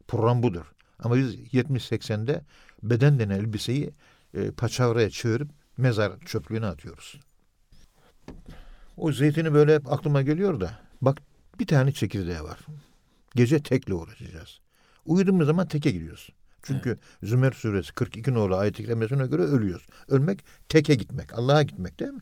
[0.07, 0.65] Program budur.
[0.99, 2.41] Ama biz 70-80'de
[2.83, 3.93] beden denen elbiseyi
[4.33, 7.19] e, paçavraya çevirip mezar çöplüğüne atıyoruz.
[8.97, 10.71] O zeytini böyle hep aklıma geliyor da.
[11.01, 11.17] Bak
[11.59, 12.59] bir tane çekirdeği var.
[13.35, 14.59] Gece tekle uğraşacağız.
[15.05, 16.29] Uyuduğumuz zaman teke gidiyoruz.
[16.63, 19.87] Çünkü Zümer suresi 42 nolu ayet-i kerimesine göre ölüyoruz.
[20.07, 21.33] Ölmek teke gitmek.
[21.33, 22.21] Allah'a gitmek değil mi?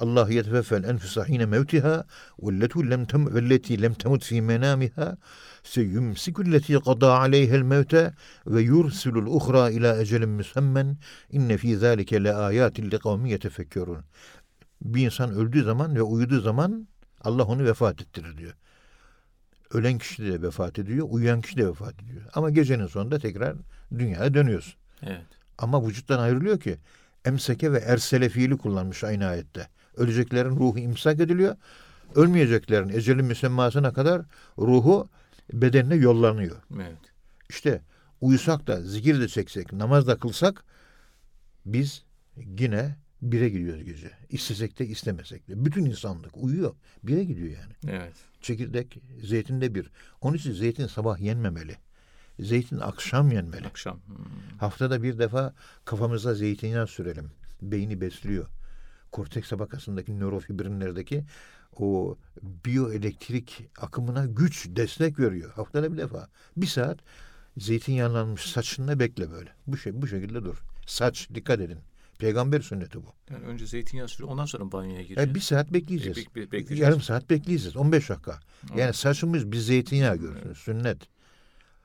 [0.00, 2.04] Allah yetefeffel enfüsa hine mevtiha
[2.42, 5.16] velletu lem tem velleti lem temut fi menamiha
[5.62, 8.14] seyumsikulleti qada aleyhel mevte
[8.46, 10.96] ve yursilul uhra ila ecelin müsemmen
[11.30, 14.04] inne fi zalike le ayatin li kavmin yetefekkerun.
[14.82, 16.88] Bir insan öldüğü zaman ve uyuduğu zaman
[17.28, 18.52] Allah onu vefat ettirir diyor.
[19.70, 22.22] Ölen kişi de vefat ediyor, uyuyan kişi de vefat ediyor.
[22.34, 23.56] Ama gecenin sonunda tekrar
[23.98, 24.76] dünyaya dönüyoruz.
[25.02, 25.26] Evet.
[25.58, 26.78] Ama vücuttan ayrılıyor ki
[27.24, 29.68] emseke ve ersele fiili kullanmış aynı ayette.
[29.96, 31.56] Öleceklerin ruhu imsak ediliyor.
[32.14, 34.22] Ölmeyeceklerin ecelin müsemmasına kadar
[34.58, 35.08] ruhu
[35.52, 36.56] bedenine yollanıyor.
[36.74, 36.98] Evet.
[37.50, 37.82] İşte
[38.20, 40.64] uyusak da zikir de çeksek, namaz da kılsak
[41.66, 42.02] biz
[42.36, 44.10] yine bire gidiyoruz gece.
[44.30, 45.64] İstesek de istemesek de.
[45.64, 46.74] Bütün insanlık uyuyor.
[47.02, 47.72] Bire gidiyor yani.
[47.98, 48.14] Evet.
[48.40, 49.90] Çekirdek zeytinde bir.
[50.20, 51.76] Onun için zeytin sabah yenmemeli.
[52.40, 53.66] Zeytin akşam yenmeli.
[53.66, 54.00] Akşam.
[54.06, 54.16] Hmm.
[54.58, 55.54] Haftada bir defa
[55.84, 57.30] kafamıza zeytinyağı sürelim.
[57.62, 58.46] Beyni besliyor.
[59.12, 61.24] Korteks tabakasındaki nörofibrinlerdeki
[61.76, 65.52] o biyoelektrik akımına güç, destek veriyor.
[65.52, 66.28] Haftada bir defa.
[66.56, 66.98] Bir saat
[67.56, 69.50] zeytinyağlanmış saçında bekle böyle.
[69.66, 70.62] Bu şey bu şekilde dur.
[70.86, 71.78] Saç dikkat edin.
[72.18, 73.06] Peygamber sünneti bu.
[73.30, 74.30] Yani önce zeytinyağı sürüyor.
[74.32, 75.34] Ondan sonra banyoya E, gireceğiz.
[75.34, 76.18] bir saat bekleyeceğiz.
[76.18, 76.80] Bek- bek- bekleyeceğiz.
[76.80, 77.76] Yarım saat bekleyeceğiz.
[77.76, 78.40] 15 dakika.
[78.70, 78.96] Yani Evet.
[78.96, 80.52] saçımız bir zeytinyağı görsün.
[80.52, 80.98] Sünnet.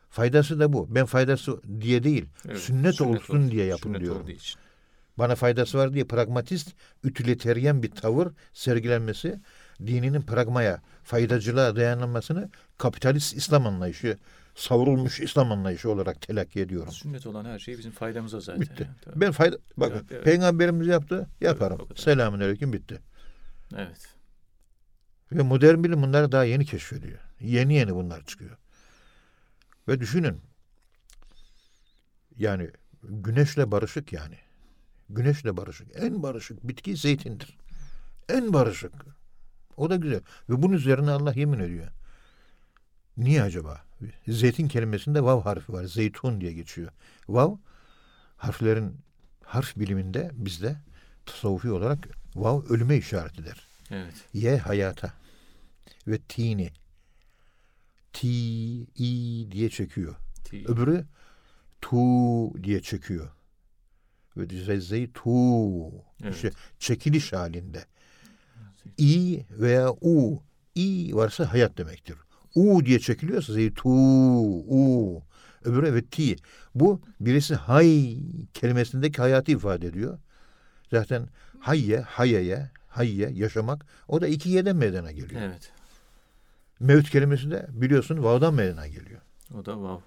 [0.09, 0.95] Faydası da bu.
[0.95, 2.25] Ben faydası diye değil.
[2.47, 4.29] Evet, Sünnet, olsun oldu- diye yapın sünnet diyorum.
[4.29, 4.59] için.
[5.17, 6.69] Bana faydası var diye pragmatist,
[7.03, 9.39] ütilitaryen bir tavır sergilenmesi
[9.87, 14.17] dininin pragmaya, faydacılığa dayanılmasını kapitalist İslam anlayışı,
[14.55, 16.93] savrulmuş İslam anlayışı olarak telakki ediyorum.
[16.93, 18.61] Sünnet olan her şey bizim faydamıza zaten.
[18.61, 18.83] Bitti.
[18.83, 19.21] Yani, tabii.
[19.21, 20.23] Ben fayda bakın Evet, evet.
[20.23, 21.77] peygamberimiz yaptı, yaparım.
[21.77, 21.95] kadar.
[21.95, 22.99] Selamünaleyküm bitti.
[23.75, 24.07] Evet.
[25.31, 27.19] Ve modern bilim bunları daha yeni keşfediyor.
[27.39, 28.57] Yeni yeni bunlar çıkıyor.
[29.87, 30.41] Ve düşünün.
[32.37, 32.71] Yani
[33.03, 34.37] güneşle barışık yani.
[35.09, 35.87] Güneşle barışık.
[35.95, 37.57] En barışık bitki zeytindir.
[38.29, 38.93] En barışık.
[39.77, 40.21] O da güzel.
[40.49, 41.87] Ve bunun üzerine Allah yemin ediyor.
[43.17, 43.81] Niye acaba?
[44.27, 45.83] Zeytin kelimesinde vav harfi var.
[45.83, 46.91] Zeytun diye geçiyor.
[47.29, 47.55] Vav
[48.37, 48.97] harflerin
[49.43, 50.75] harf biliminde bizde
[51.25, 53.67] tasavvufi olarak vav ölüme işaret eder.
[53.91, 54.13] Evet.
[54.33, 55.13] Ye hayata
[56.07, 56.69] ve tini
[58.13, 58.27] ti
[58.83, 60.15] i diye çekiyor.
[60.43, 61.05] Ti- Öbürü
[61.81, 61.97] tu
[62.63, 63.29] diye çekiyor.
[64.37, 65.29] Ve zezzeyi tu
[66.23, 66.35] Evet.
[66.35, 67.85] işte çekiliş halinde.
[68.97, 70.43] i veya u
[70.75, 72.15] i varsa hayat demektir.
[72.55, 75.23] U diye çekiliyorsa zey tu u
[75.63, 76.35] öbürü evet ti.
[76.75, 78.17] Bu birisi hay
[78.53, 80.19] kelimesindeki hayatı ifade ediyor.
[80.91, 81.27] Zaten
[81.59, 85.41] hayye, hayeye, hayye, yaşamak o da iki yeden meydana geliyor.
[85.41, 85.71] Evet.
[86.79, 89.21] Mevt kelimesi de biliyorsun vav'dan meydana geliyor.
[89.57, 89.99] O da vav.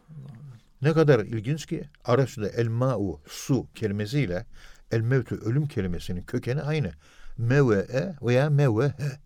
[0.83, 4.47] Ne kadar ilginç ki Arapçada el ma'u su kelimesiyle
[4.91, 6.91] el mevtü ölüm kelimesinin kökeni aynı.
[7.39, 9.19] Meve'e veya mevehe.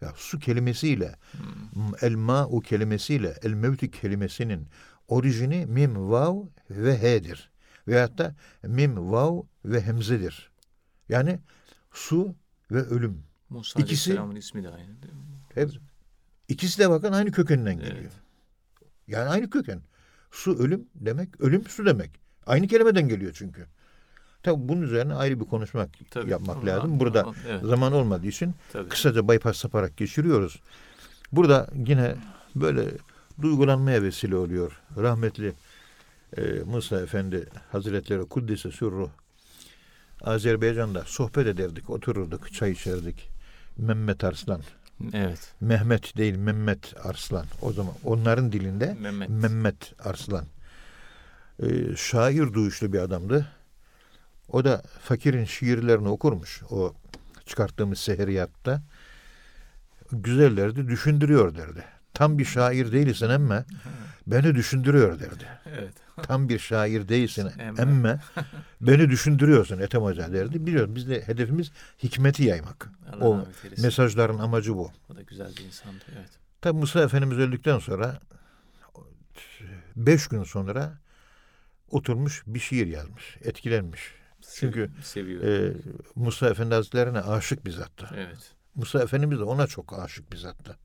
[0.00, 1.16] Ya su kelimesiyle
[1.74, 4.68] m- el ma'u kelimesiyle el mevtü kelimesinin
[5.08, 6.36] orijini mim vav
[6.70, 7.50] ve he'dir.
[7.88, 10.50] Veyahut da mim vav ve hemzedir.
[11.08, 11.38] Yani
[11.92, 12.34] su
[12.70, 13.22] ve ölüm.
[13.48, 15.02] Musa İkisi- Aleyhisselam'ın ismi de aynı.
[15.02, 15.20] değil mi?
[15.54, 15.70] Hep
[16.48, 17.96] ikisi de bakın aynı kökenden geliyor.
[18.00, 18.12] Evet.
[19.06, 19.82] Yani aynı köken.
[20.30, 22.10] Su ölüm demek, ölüm su demek.
[22.46, 23.66] Aynı kelimeden geliyor çünkü.
[24.42, 26.30] Tabii bunun üzerine ayrı bir konuşmak Tabii.
[26.30, 27.00] yapmak Ama- lazım.
[27.00, 28.88] Burada ama- evet, zaman olmadığı için tabii.
[28.88, 30.60] kısaca bypass yaparak geçiriyoruz.
[31.32, 32.14] Burada yine
[32.56, 32.84] böyle
[33.42, 34.80] duygulanmaya vesile oluyor.
[34.96, 35.52] Rahmetli
[36.36, 39.08] e, Musa Efendi Hazretleri Kuddise Sürruh
[40.22, 43.28] Azerbaycan'da sohbet ederdik, otururduk, çay içerdik.
[43.78, 44.60] Mehmet Arslan,
[45.12, 45.52] Evet.
[45.60, 47.46] Mehmet değil Mehmet Arslan.
[47.62, 49.28] O zaman onların dilinde Mehmet.
[49.28, 50.44] Mehmet Arslan.
[51.62, 51.66] Ee,
[51.96, 53.46] şair duyuşlu bir adamdı.
[54.52, 56.62] O da fakirin şiirlerini okurmuş.
[56.70, 56.94] O
[57.46, 58.82] çıkarttığımız seheriyatta.
[60.12, 61.84] Güzellerdi, düşündürüyor derdi.
[62.14, 63.64] Tam bir şair değilsin ama
[64.26, 65.44] beni düşündürüyor derdi.
[65.66, 65.94] Evet.
[66.22, 67.82] Tam bir şair değilsin Emme.
[67.82, 68.20] ama
[68.80, 70.66] beni düşündürüyorsun Ethem Hoca derdi.
[70.66, 71.70] Biliyorum biz de hedefimiz
[72.02, 72.90] hikmeti yaymak.
[73.12, 73.46] Allah O
[73.78, 74.90] mesajların amacı bu.
[75.12, 76.04] O da güzel bir insandı.
[76.16, 76.30] Evet.
[76.60, 78.20] Tabi Musa Efendimiz öldükten sonra
[79.96, 80.98] beş gün sonra
[81.90, 83.36] oturmuş bir şiir yazmış.
[83.44, 84.19] Etkilenmiş.
[84.54, 85.42] Çünkü, seviyor.
[85.42, 85.72] Ee,
[86.14, 88.08] Musa Efendi Hazretlerine aşık bir zattı.
[88.16, 88.52] evet.
[88.74, 90.76] Musa Efendimiz de ona çok aşık bir zattı.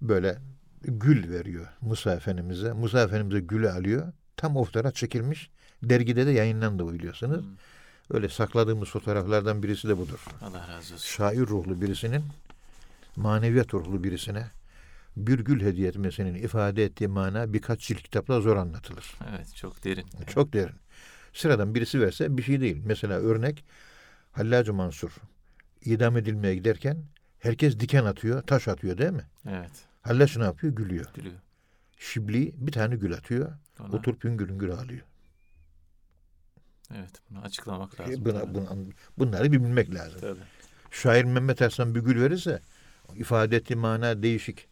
[0.00, 0.38] Böyle
[0.82, 2.72] gül veriyor Musa Efendimiz'e.
[2.72, 4.12] Musa Efendimiz'e gülü alıyor.
[4.36, 5.50] Tam o fotoğraf çekilmiş.
[5.82, 7.44] Dergide de yayınlandı bu biliyorsunuz.
[7.44, 7.56] Hmm.
[8.10, 10.24] Öyle sakladığımız fotoğraflardan birisi de budur.
[10.42, 11.06] Allah razı olsun.
[11.06, 12.22] Şair ruhlu birisinin
[13.16, 14.50] maneviyat ruhlu birisine
[15.16, 19.14] bir gül hediye etmesinin ifade ettiği mana birkaç cilt kitapla zor anlatılır.
[19.36, 20.06] Evet çok derin.
[20.26, 20.74] Çok derin.
[21.32, 22.82] Sıradan birisi verse bir şey değil.
[22.84, 23.64] Mesela örnek
[24.32, 25.10] Hallacı Mansur
[25.84, 27.04] idam edilmeye giderken
[27.38, 29.24] herkes diken atıyor, taş atıyor değil mi?
[29.48, 29.70] Evet.
[30.02, 30.74] Hallaç ne yapıyor?
[30.74, 31.06] Gülüyor.
[31.14, 31.34] Gülüyor.
[31.98, 33.52] Şibli bir tane gül atıyor.
[33.80, 35.00] Ona, Oturup hüngür hüngür ağlıyor.
[36.94, 38.22] evet bunu açıklamak lazım.
[38.22, 40.20] E, Buna, buna- bunları bir bilmek lazım.
[40.20, 40.40] Tabii.
[40.90, 42.60] Şair Mehmet Hasan bir gül verirse
[43.14, 44.68] ifade ettiği mana değişik.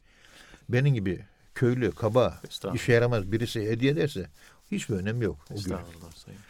[0.69, 2.41] Benim gibi köylü, kaba,
[2.75, 4.27] işe yaramaz birisi hediye ederse
[4.71, 5.39] hiçbir önemi yok.
[5.51, 5.55] O.
[5.55, 6.41] Estağfurullah sayın.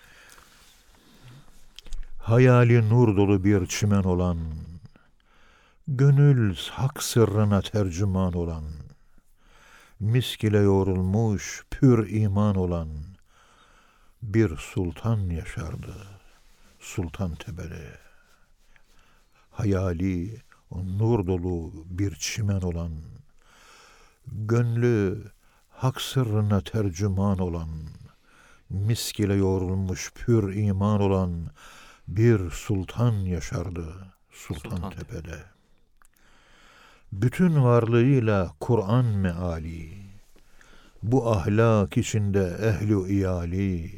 [2.18, 4.38] Hayali nur dolu bir çimen olan,
[5.88, 8.64] gönül hak sırrına tercüman olan,
[10.00, 12.88] misk ile yoğrulmuş pür iman olan
[14.22, 15.94] bir sultan yaşardı
[16.80, 17.98] Sultan Tepe'de.
[19.50, 22.92] Hayali nur dolu bir çimen olan,
[24.26, 25.22] gönlü
[25.70, 27.68] hak sırrına tercüman olan,
[28.70, 31.50] misk ile yoğrulmuş pür iman olan
[32.08, 35.44] bir sultan yaşardı Sultan, Sultan Tepe'de.
[37.12, 39.92] Bütün varlığıyla Kur'an meali,
[41.02, 43.92] bu ahlak içinde ehlu iyali,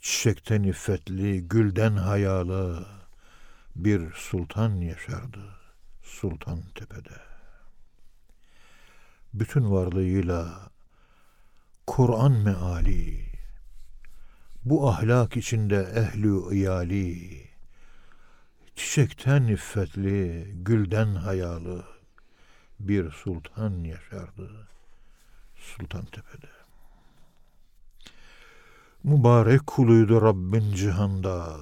[0.00, 2.86] çiçekten iffetli, gülden hayalı
[3.76, 5.56] bir sultan yaşardı
[6.02, 7.20] Sultan Tepe'de.
[9.34, 10.70] Bütün varlığıyla
[11.86, 13.26] Kur'an meali,
[14.64, 17.44] bu ahlak içinde ehlu iyali,
[18.76, 21.84] çiçekten iffetli, gülden hayalı
[22.80, 24.68] bir sultan yaşardı
[25.56, 26.50] Sultan Tepe'de.
[29.02, 31.56] Mübarek kuluydu Rabbin cihanda,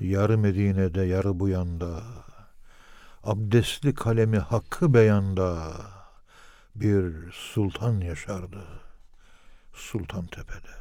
[0.00, 2.02] yarı Medine'de yarı bu yanda,
[3.24, 5.72] abdestli kalemi hakkı beyanda
[6.74, 8.79] bir sultan yaşardı
[9.72, 10.80] Sultan Tepe'de.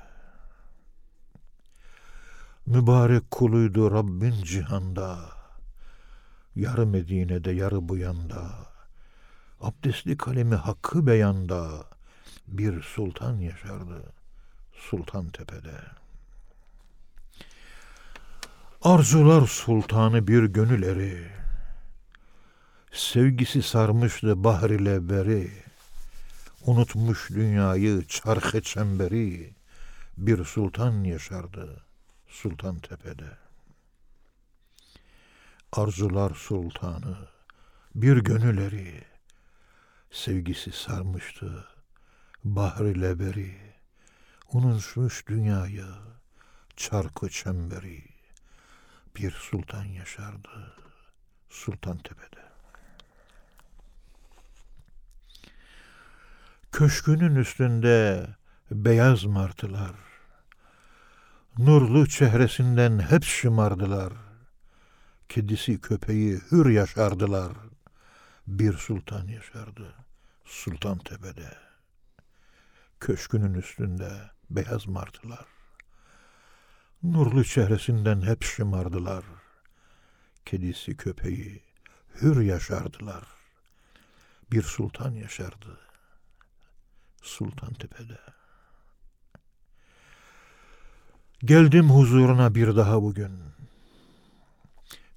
[2.65, 5.19] Mübarek kuluydu Rabbin cihanda.
[6.55, 8.51] Yarı Medine'de yarı bu yanda.
[9.61, 11.85] Abdestli kalemi hakkı beyanda.
[12.47, 14.13] Bir sultan yaşardı
[14.73, 15.81] Sultan Tepe'de.
[18.81, 21.27] Arzular sultanı bir gönül eri.
[22.91, 25.68] Sevgisi sarmıştı bahr ile beri.
[26.69, 29.53] Unutmuş dünyayı çarkı çemberi.
[30.17, 31.83] Bir sultan yaşardı
[32.27, 33.37] Sultan Tepe'de.
[35.71, 37.17] Arzular sultanı,
[37.95, 39.03] bir gönüleri,
[40.11, 41.67] sevgisi sarmıştı,
[42.43, 43.57] bahri leberi,
[44.53, 45.87] unutmuş dünyayı,
[46.75, 48.03] çarkı çemberi,
[49.15, 50.73] bir sultan yaşardı
[51.49, 52.48] Sultan Tepe'de.
[56.71, 58.27] Köşkünün üstünde
[58.71, 59.95] beyaz martılar,
[61.57, 64.13] Nurlu çehresinden hep şımardılar.
[65.29, 67.51] Kedisi köpeği hür yaşardılar.
[68.47, 69.93] Bir sultan yaşardı
[70.45, 71.57] Sultan Tepe'de.
[72.99, 74.11] Köşkünün üstünde
[74.49, 75.45] beyaz martılar.
[77.03, 79.23] Nurlu çehresinden hep şımardılar.
[80.45, 81.63] Kedisi köpeği
[82.21, 83.23] hür yaşardılar.
[84.51, 85.88] Bir sultan yaşardı
[87.21, 88.17] Sultan Tepe'de.
[91.45, 93.31] Geldim huzuruna bir daha bugün.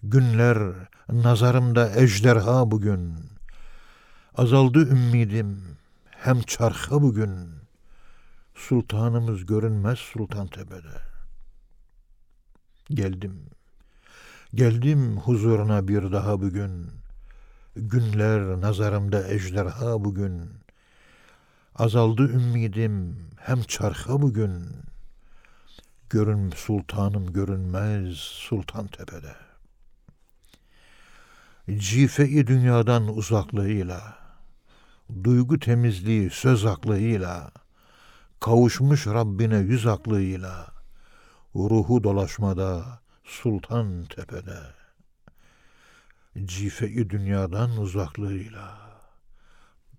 [0.03, 0.59] Günler
[1.09, 3.15] nazarımda ejderha bugün.
[4.35, 5.77] Azaldı ümidim
[6.11, 7.49] hem çarha bugün.
[8.55, 11.03] Sultanımız görünmez Sultan Tepe'de.
[12.91, 13.51] Geldim.
[14.55, 16.91] Geldim huzuruna bir daha bugün.
[17.77, 20.62] Günler nazarımda ejderha bugün.
[21.75, 24.67] Azaldı ümidim hem çarha bugün.
[26.11, 29.35] Görün sultanım görünmez Sultan Tepe'de.
[31.79, 34.17] Cifeyi dünyadan uzaklığıyla,
[35.25, 37.51] duygu temizliği söz aklıyla,
[38.41, 40.67] kavuşmuş Rabbine yüz aklıyla,
[41.55, 44.61] ruhu dolaşmada Sultan Tepe'de.
[46.45, 48.79] Cifeyi dünyadan uzaklığıyla,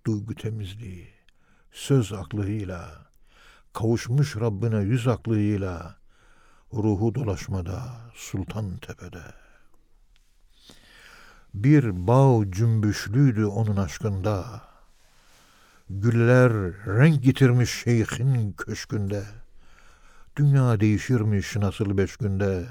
[0.06, 1.13] duygu temizliği,
[1.74, 3.06] söz aklıyla,
[3.74, 5.96] kavuşmuş Rabbine yüz aklıyla,
[6.74, 7.82] ruhu dolaşmada
[8.16, 9.24] Sultan Tepe'de.
[11.54, 14.62] Bir bağ cümbüşlüydü onun aşkında.
[15.90, 16.52] Güller
[16.86, 19.24] renk getirmiş şeyhin köşkünde.
[20.36, 22.66] Dünya değişirmiş nasıl beş günde.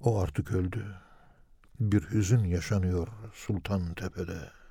[0.00, 0.84] O artık öldü.
[1.80, 4.61] Bir hüzün yaşanıyor Sultan Tepe'de.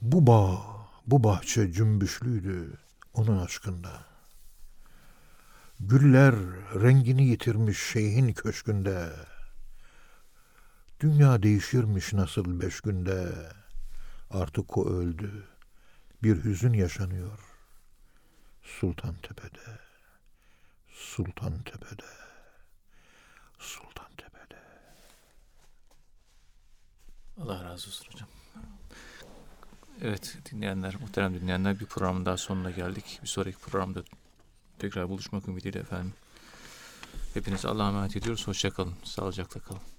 [0.00, 0.62] Bu bağ,
[1.06, 2.78] bu bahçe cümbüşlüydü
[3.14, 4.04] onun aşkında.
[5.80, 6.34] Güller
[6.82, 9.12] rengini yitirmiş şeyhin köşkünde.
[11.00, 13.32] Dünya değişirmiş nasıl beş günde.
[14.30, 15.48] Artık o öldü.
[16.22, 17.38] Bir hüzün yaşanıyor.
[18.62, 19.78] Sultan Tepe'de.
[20.92, 22.06] Sultan Tepe'de.
[23.58, 24.62] Sultan Tepe'de.
[27.40, 28.37] Allah razı olsun hocam.
[30.02, 33.18] Evet dinleyenler, muhterem dinleyenler bir programın daha sonuna geldik.
[33.22, 34.02] Bir sonraki programda
[34.78, 36.12] tekrar buluşmak ümidiyle efendim.
[37.34, 38.46] Hepinize Allah'a emanet ediyoruz.
[38.46, 38.94] Hoşçakalın.
[39.04, 39.97] Sağlıcakla kalın.